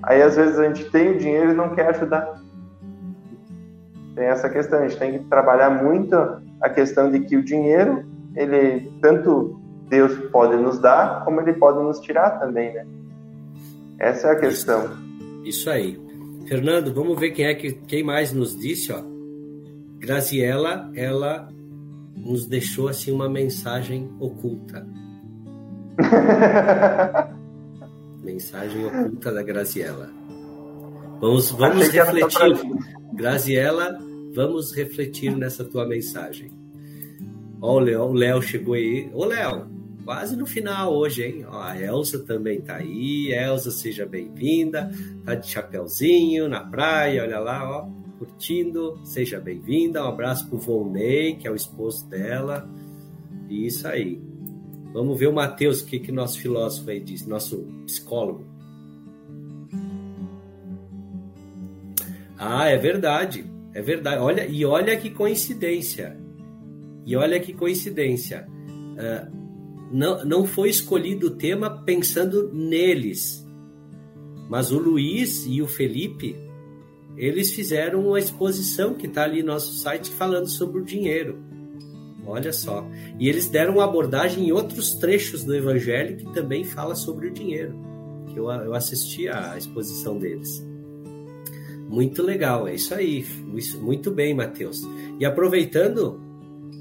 Aí, 0.03 0.21
às 0.21 0.35
vezes, 0.35 0.57
a 0.59 0.63
gente 0.67 0.89
tem 0.91 1.11
o 1.11 1.17
dinheiro 1.17 1.51
e 1.51 1.55
não 1.55 1.69
quer 1.69 1.89
ajudar. 1.89 2.35
Tem 4.15 4.25
essa 4.25 4.49
questão, 4.49 4.79
a 4.79 4.87
gente 4.87 4.97
tem 4.97 5.19
que 5.19 5.25
trabalhar 5.25 5.69
muito 5.69 6.15
a 6.61 6.69
questão 6.69 7.11
de 7.11 7.21
que 7.21 7.35
o 7.35 7.43
dinheiro, 7.43 8.05
ele, 8.35 8.91
tanto 9.01 9.59
Deus 9.89 10.13
pode 10.31 10.55
nos 10.57 10.79
dar, 10.79 11.23
como 11.23 11.41
ele 11.41 11.53
pode 11.53 11.81
nos 11.83 11.99
tirar 11.99 12.39
também, 12.39 12.73
né? 12.73 12.85
Essa 13.99 14.29
é 14.29 14.31
a 14.31 14.39
questão. 14.39 14.89
Isso, 15.43 15.69
aí. 15.69 15.99
Fernando, 16.47 16.93
vamos 16.93 17.19
ver 17.19 17.31
quem 17.31 17.45
é 17.45 17.55
que 17.55 17.73
quem 17.73 18.03
mais 18.03 18.31
nos 18.33 18.57
disse, 18.57 18.91
ó. 18.91 19.01
Graziela, 19.97 20.91
ela 20.93 21.47
nos 22.15 22.45
deixou 22.45 22.87
assim 22.87 23.11
uma 23.11 23.27
mensagem 23.29 24.09
oculta. 24.19 24.85
Mensagem 28.23 28.85
oculta 28.85 29.31
da 29.31 29.43
Graziella. 29.43 30.09
Vamos, 31.19 31.51
vamos 31.51 31.87
refletir. 31.89 32.61
Graziella, 33.13 33.97
vamos 34.33 34.73
refletir 34.73 35.35
nessa 35.35 35.63
tua 35.63 35.87
mensagem. 35.87 36.51
Ó, 37.61 37.75
o 37.75 37.79
Léo, 37.79 38.01
o 38.03 38.13
Léo 38.13 38.41
chegou 38.41 38.73
aí. 38.73 39.09
Ô, 39.13 39.25
Léo, 39.25 39.67
quase 40.05 40.37
no 40.37 40.45
final 40.45 40.93
hoje, 40.93 41.23
hein? 41.23 41.45
Ó, 41.49 41.59
a 41.59 41.81
Elsa 41.81 42.19
também 42.19 42.61
tá 42.61 42.75
aí. 42.75 43.33
Elsa, 43.33 43.71
seja 43.71 44.05
bem-vinda. 44.05 44.91
Tá 45.25 45.33
de 45.33 45.49
chapéuzinho 45.49 46.47
na 46.47 46.61
praia, 46.63 47.23
olha 47.23 47.39
lá, 47.39 47.67
ó, 47.67 47.89
curtindo. 48.19 48.99
Seja 49.03 49.39
bem-vinda. 49.39 50.05
Um 50.05 50.07
abraço 50.07 50.47
pro 50.47 50.59
Volney, 50.59 51.35
que 51.35 51.47
é 51.47 51.51
o 51.51 51.55
esposo 51.55 52.07
dela. 52.07 52.69
Isso 53.49 53.87
aí. 53.87 54.21
Vamos 54.93 55.19
ver 55.19 55.27
o 55.27 55.33
Mateus, 55.33 55.81
o 55.81 55.85
que, 55.87 55.99
que 55.99 56.11
nosso 56.11 56.39
filósofo 56.39 56.91
aí 56.91 56.99
diz, 56.99 57.25
nosso 57.25 57.65
psicólogo. 57.85 58.45
Ah, 62.37 62.67
é 62.67 62.77
verdade. 62.77 63.43
É 63.73 63.81
verdade. 63.81 64.21
Olha, 64.21 64.45
e 64.45 64.63
olha 64.63 64.95
que 64.95 65.09
coincidência. 65.09 66.15
E 67.05 67.15
olha 67.15 67.39
que 67.39 67.53
coincidência. 67.53 68.47
Uh, 68.47 69.44
não, 69.91 70.25
não 70.25 70.45
foi 70.45 70.69
escolhido 70.69 71.27
o 71.27 71.31
tema 71.31 71.69
pensando 71.69 72.51
neles. 72.53 73.45
Mas 74.49 74.71
o 74.71 74.77
Luiz 74.77 75.45
e 75.47 75.61
o 75.61 75.67
Felipe, 75.67 76.35
eles 77.17 77.53
fizeram 77.53 78.07
uma 78.07 78.19
exposição 78.19 78.93
que 78.93 79.07
está 79.07 79.23
ali 79.23 79.41
no 79.41 79.53
nosso 79.53 79.73
site 79.75 80.09
falando 80.11 80.47
sobre 80.47 80.81
o 80.81 80.85
dinheiro. 80.85 81.39
Olha 82.25 82.51
só. 82.51 82.87
E 83.19 83.29
eles 83.29 83.47
deram 83.47 83.75
uma 83.75 83.85
abordagem 83.85 84.47
em 84.47 84.51
outros 84.51 84.95
trechos 84.95 85.43
do 85.43 85.55
Evangelho 85.55 86.17
que 86.17 86.33
também 86.33 86.63
fala 86.63 86.95
sobre 86.95 87.27
o 87.27 87.33
dinheiro. 87.33 87.75
Eu, 88.35 88.49
eu 88.49 88.73
assisti 88.73 89.29
à 89.29 89.57
exposição 89.57 90.17
deles. 90.17 90.65
Muito 91.87 92.23
legal, 92.23 92.67
é 92.67 92.75
isso 92.75 92.93
aí. 92.93 93.25
Muito 93.79 94.11
bem, 94.11 94.33
Mateus. 94.33 94.81
E 95.19 95.25
aproveitando, 95.25 96.19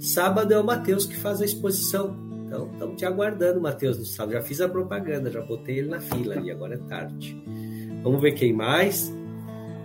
sábado 0.01 0.53
é 0.53 0.59
o 0.59 0.65
Mateus 0.65 1.05
que 1.05 1.17
faz 1.17 1.41
a 1.41 1.45
exposição. 1.45 2.17
Então, 2.45 2.71
estamos 2.73 2.97
te 2.97 3.05
aguardando, 3.05 3.61
Mateus, 3.61 3.99
no 3.99 4.05
sábado. 4.05 4.35
Já 4.35 4.43
fiz 4.43 4.61
a 4.61 4.69
propaganda, 4.69 5.31
já 5.31 5.41
botei 5.41 5.79
ele 5.79 5.89
na 5.89 6.01
fila 6.01 6.35
ali, 6.35 6.51
agora 6.51 6.75
é 6.75 6.79
tarde. 6.89 7.43
Vamos 8.03 8.21
ver 8.21 8.33
quem 8.33 8.53
mais. 8.53 9.13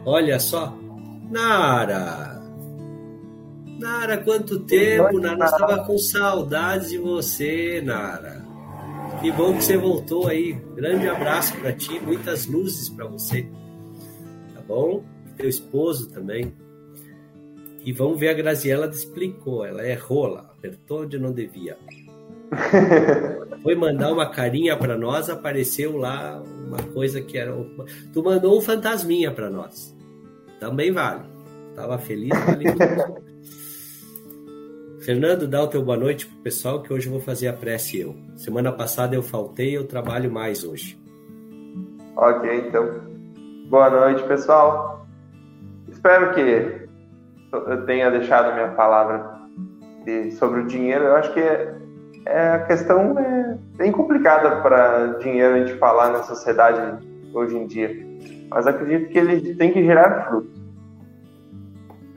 Olha 0.06 0.40
só. 0.40 0.78
Nara! 1.30 2.40
Nara, 3.80 4.18
quanto 4.18 4.60
tempo, 4.60 5.20
Nara, 5.20 5.38
nós 5.38 5.52
estava 5.52 5.86
com 5.86 5.98
saudades 5.98 6.90
de 6.90 6.98
você, 6.98 7.82
Nara. 7.82 8.46
Que 9.22 9.32
bom 9.32 9.56
que 9.56 9.64
você 9.64 9.78
voltou 9.78 10.28
aí. 10.28 10.54
Grande 10.76 11.08
abraço 11.08 11.56
para 11.58 11.74
ti, 11.74 12.00
muitas 12.00 12.46
luzes 12.46 12.90
para 12.90 13.06
você. 13.06 13.44
Tá 14.54 14.62
bom? 14.68 15.04
Teu 15.38 15.48
esposo 15.48 16.10
também. 16.10 16.54
E 17.86 17.94
vamos 17.94 18.20
ver 18.20 18.30
a 18.30 18.34
Graziela 18.34 18.88
explicou, 18.88 19.66
ela 19.66 19.88
errou 19.88 20.28
lá, 20.28 20.42
apertou 20.42 21.04
onde 21.04 21.18
não 21.18 21.32
devia. 21.32 21.78
Foi 23.64 23.76
mandar 23.76 24.12
uma 24.12 24.30
carinha 24.30 24.76
para 24.78 24.98
nós, 24.98 25.30
apareceu 25.30 25.98
lá 25.98 26.42
uma 26.68 26.82
coisa 26.94 27.22
que 27.22 27.38
era. 27.38 27.54
Uma... 27.54 27.86
Tu 28.14 28.24
mandou 28.24 28.58
um 28.58 28.62
fantasminha 28.62 29.32
para 29.32 29.50
nós. 29.50 29.96
Também 30.60 30.92
vale. 30.92 31.22
Tava 31.76 31.98
feliz, 31.98 32.30
vale 32.46 32.66
Fernando, 35.02 35.48
dá 35.48 35.64
o 35.64 35.68
teu 35.68 35.82
boa 35.82 35.98
noite 35.98 36.28
pro 36.28 36.38
pessoal 36.40 36.84
que 36.84 36.94
hoje 36.94 37.08
eu 37.08 37.14
vou 37.14 37.22
fazer 37.22 37.48
a 37.48 37.54
prece 37.54 38.00
eu. 38.00 38.16
Semana 38.36 38.72
passada 38.72 39.16
eu 39.16 39.24
faltei, 39.24 39.76
eu 39.76 39.88
trabalho 39.88 40.30
mais 40.32 40.64
hoje. 40.64 41.00
Ok, 42.16 42.68
então. 42.68 43.02
Boa 43.70 43.90
noite, 43.90 44.22
pessoal. 44.24 45.08
Espero 45.88 46.34
que 46.34 46.88
eu 47.52 47.86
tenha 47.86 48.12
deixado 48.12 48.52
a 48.52 48.54
minha 48.54 48.70
palavra 48.70 49.40
sobre 50.38 50.62
o 50.62 50.68
dinheiro. 50.68 51.06
Eu 51.06 51.16
acho 51.16 51.34
que 51.34 51.40
é 52.30 52.50
a 52.56 52.60
questão 52.66 53.18
é 53.20 53.58
bem 53.76 53.92
complicada 53.92 54.62
para 54.62 55.18
dinheiro 55.20 55.56
a 55.56 55.60
gente 55.60 55.78
falar 55.78 56.12
na 56.12 56.24
sociedade 56.24 57.06
hoje 57.34 57.58
em 57.58 57.68
dia. 57.68 58.08
Mas 58.50 58.66
acredito 58.66 59.10
que 59.10 59.18
ele 59.18 59.56
tem 59.56 59.72
que 59.72 59.84
gerar 59.84 60.28
fruto 60.28 60.60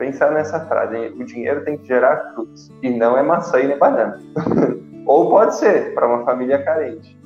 pensar 0.03 0.31
nessa 0.31 0.59
frase: 0.65 0.97
o 1.17 1.23
dinheiro 1.23 1.63
tem 1.63 1.77
que 1.77 1.87
gerar 1.87 2.33
frutos 2.33 2.69
e 2.81 2.89
não 2.89 3.17
é 3.17 3.23
maçã 3.23 3.59
e 3.59 3.67
nem 3.67 3.77
banana. 3.77 4.19
Ou 5.05 5.29
pode 5.29 5.57
ser 5.57 5.93
para 5.93 6.07
uma 6.07 6.25
família 6.25 6.61
carente. 6.63 7.17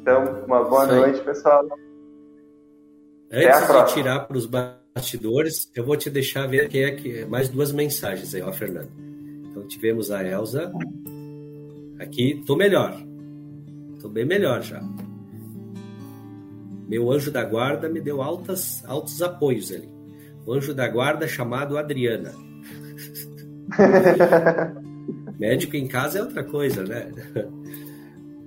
Então, 0.00 0.44
uma 0.46 0.64
boa 0.64 0.86
noite, 0.86 1.20
pessoal. 1.20 1.66
Antes 3.30 3.66
de 3.66 3.94
tirar 3.94 4.20
para 4.20 4.36
os 4.36 4.46
bastidores, 4.46 5.70
eu 5.74 5.84
vou 5.84 5.96
te 5.96 6.10
deixar 6.10 6.46
ver 6.46 6.68
quem 6.68 6.84
é 6.84 6.92
que 6.92 7.24
mais 7.24 7.48
duas 7.48 7.72
mensagens 7.72 8.34
aí, 8.34 8.42
ó, 8.42 8.52
Fernando. 8.52 8.90
Então 9.50 9.66
tivemos 9.66 10.10
a 10.10 10.22
Elsa. 10.22 10.70
Aqui, 11.98 12.42
tô 12.46 12.56
melhor. 12.56 12.96
Tô 14.00 14.08
bem 14.08 14.24
melhor 14.24 14.62
já. 14.62 14.82
Meu 16.88 17.10
anjo 17.10 17.30
da 17.30 17.44
guarda 17.44 17.88
me 17.88 18.00
deu 18.00 18.20
altas, 18.20 18.84
altos 18.86 19.22
apoios 19.22 19.72
ali 19.72 19.94
o 20.46 20.52
anjo 20.52 20.74
da 20.74 20.86
guarda 20.88 21.26
chamado 21.26 21.78
Adriana. 21.78 22.32
Médico 25.38 25.76
em 25.76 25.88
casa 25.88 26.18
é 26.18 26.22
outra 26.22 26.44
coisa, 26.44 26.84
né? 26.84 27.10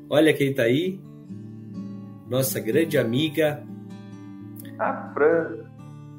Olha 0.09 0.33
quem 0.33 0.53
tá 0.53 0.63
aí. 0.63 0.99
Nossa 2.29 2.59
grande 2.59 2.97
amiga. 2.97 3.63
A 4.79 5.11
Fran. 5.13 5.65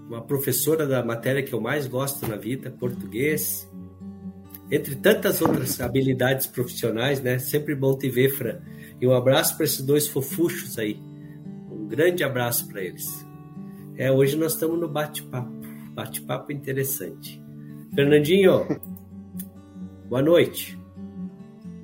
Uma 0.08 0.22
professora 0.22 0.86
da 0.86 1.04
matéria 1.04 1.42
que 1.42 1.52
eu 1.52 1.60
mais 1.60 1.86
gosto 1.86 2.26
na 2.26 2.36
vida, 2.36 2.70
português. 2.70 3.70
Entre 4.70 4.96
tantas 4.96 5.40
outras 5.40 5.80
habilidades 5.80 6.46
profissionais, 6.46 7.22
né? 7.22 7.38
Sempre 7.38 7.74
bom 7.74 7.96
te 7.96 8.10
ver, 8.10 8.30
Fran. 8.30 8.58
E 9.00 9.06
um 9.06 9.14
abraço 9.14 9.56
para 9.56 9.64
esses 9.64 9.80
dois 9.80 10.06
fofuchos 10.06 10.78
aí. 10.78 11.00
Um 11.70 11.86
grande 11.86 12.22
abraço 12.22 12.68
para 12.68 12.82
eles. 12.82 13.06
É, 13.96 14.12
hoje 14.12 14.36
nós 14.36 14.52
estamos 14.52 14.78
no 14.78 14.88
bate-papo. 14.88 15.52
Bate-papo 15.94 16.52
interessante. 16.52 17.42
Fernandinho, 17.94 18.66
boa 20.08 20.22
noite. 20.22 20.78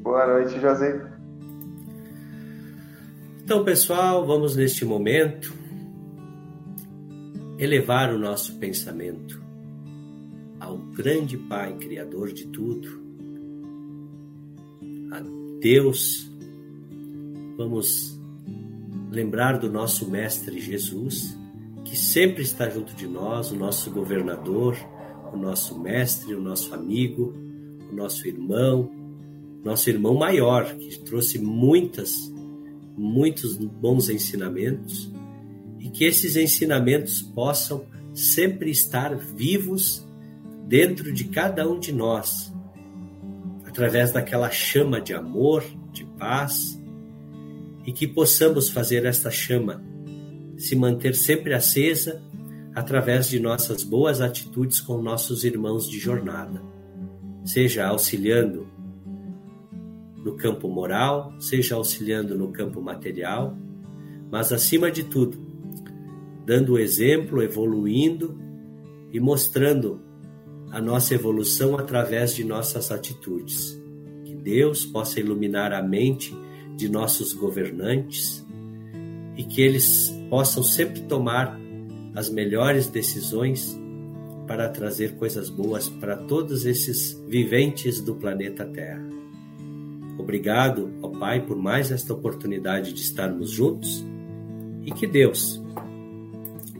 Boa 0.01 0.27
noite, 0.27 0.61
José. 0.61 1.11
Então, 3.43 3.65
pessoal, 3.65 4.27
vamos 4.27 4.57
neste 4.57 4.85
momento 4.85 5.53
elevar 7.59 8.13
o 8.13 8.19
nosso 8.19 8.59
pensamento 8.59 9.44
ao 10.65 10.79
grande 10.79 11.37
Pai, 11.37 11.77
Criador 11.77 12.33
de 12.33 12.47
tudo, 12.47 12.89
a 15.13 15.21
Deus. 15.61 16.31
Vamos 17.57 18.19
lembrar 19.11 19.59
do 19.59 19.71
nosso 19.71 20.11
Mestre 20.11 20.61
Jesus 20.61 21.37
que 21.85 21.97
sempre 21.97 22.43
está 22.43 22.69
junto 22.69 22.95
de 22.95 23.07
nós, 23.07 23.53
o 23.53 23.57
nosso 23.57 23.91
governador, 23.91 24.77
o 25.33 25.37
nosso 25.37 25.79
mestre, 25.79 26.35
o 26.35 26.41
nosso 26.41 26.75
amigo, 26.75 27.35
o 27.93 27.95
nosso 27.95 28.27
irmão, 28.27 28.91
nosso 29.63 29.91
irmão 29.91 30.15
maior, 30.15 30.75
que 30.77 30.99
trouxe 31.01 31.39
muitas, 31.39 32.33
muitos 32.97 33.57
bons 33.59 34.09
ensinamentos 34.09 35.11
e 35.79 35.91
que 35.91 36.05
esses 36.05 36.37
ensinamentos 36.37 37.21
possam 37.21 37.85
sempre 38.15 38.71
estar 38.71 39.15
vivos 39.15 40.04
dentro 40.67 41.13
de 41.13 41.25
cada 41.25 41.69
um 41.69 41.79
de 41.79 41.93
nós, 41.93 42.53
através 43.67 44.13
daquela 44.13 44.51
chama 44.51 45.01
de 45.01 45.15
amor, 45.15 45.65
de 45.93 46.05
paz, 46.05 46.81
e 47.87 47.93
que 47.93 48.07
possamos 48.07 48.69
fazer 48.69 49.05
esta 49.05 49.31
chama 49.31 49.85
se 50.57 50.75
manter 50.77 51.15
sempre 51.15 51.53
acesa 51.53 52.23
através 52.75 53.29
de 53.29 53.39
nossas 53.39 53.83
boas 53.83 54.21
atitudes 54.21 54.81
com 54.81 55.01
nossos 55.01 55.45
irmãos 55.45 55.89
de 55.89 55.99
jornada, 55.99 56.63
seja 57.45 57.87
auxiliando 57.87 58.67
no 60.17 60.37
campo 60.37 60.69
moral, 60.69 61.35
seja 61.39 61.75
auxiliando 61.75 62.37
no 62.37 62.49
campo 62.49 62.81
material, 62.81 63.57
mas 64.31 64.53
acima 64.53 64.91
de 64.91 65.05
tudo, 65.05 65.39
dando 66.47 66.79
exemplo, 66.79 67.43
evoluindo 67.43 68.39
e 69.13 69.21
mostrando 69.21 70.01
a 70.75 70.81
nossa 70.81 71.15
evolução 71.15 71.79
através 71.79 72.35
de 72.35 72.43
nossas 72.43 72.91
atitudes. 72.91 73.81
Que 74.25 74.35
Deus 74.35 74.85
possa 74.85 75.21
iluminar 75.21 75.73
a 75.73 75.81
mente 75.81 76.37
de 76.77 76.89
nossos 76.89 77.33
governantes 77.33 78.45
e 79.37 79.45
que 79.45 79.63
eles 79.63 80.13
possam 80.29 80.65
sempre 80.65 81.03
tomar 81.03 81.57
as 82.13 82.29
melhores 82.29 82.89
decisões 82.89 83.79
para 84.49 84.69
trazer 84.69 85.15
coisas 85.15 85.49
boas 85.49 85.89
para 85.89 86.17
todos 86.17 86.67
esses 86.67 87.23
viventes 87.29 88.01
do 88.01 88.17
planeta 88.17 88.65
Terra. 88.65 89.09
Obrigado, 90.19 90.93
ó 91.01 91.09
Pai, 91.09 91.47
por 91.47 91.57
mais 91.57 91.93
esta 91.93 92.13
oportunidade 92.13 92.93
de 92.93 93.01
estarmos 93.01 93.53
juntos 93.53 94.05
e 94.85 94.91
que 94.91 95.07
Deus 95.07 95.63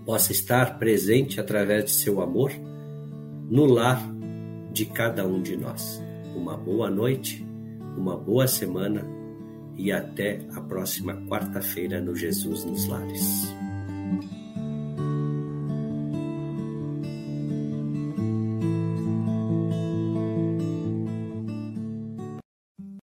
possa 0.05 0.33
estar 0.33 0.81
presente 0.81 1.39
através 1.41 1.85
de 1.85 1.91
seu 1.93 2.21
amor 2.21 2.51
no 3.51 3.67
lar 3.67 4.01
de 4.73 4.87
cada 4.87 5.27
um 5.27 5.41
de 5.41 5.57
nós. 5.57 6.03
Uma 6.35 6.57
boa 6.57 6.91
noite, 6.91 7.47
uma 7.97 8.17
boa 8.17 8.47
semana 8.47 9.07
e 9.77 9.93
até 9.93 10.41
a 10.55 10.61
próxima 10.61 11.15
quarta-feira 11.29 12.01
no 12.01 12.15
Jesus 12.15 12.65
nos 12.65 12.87
Lares. 12.87 13.64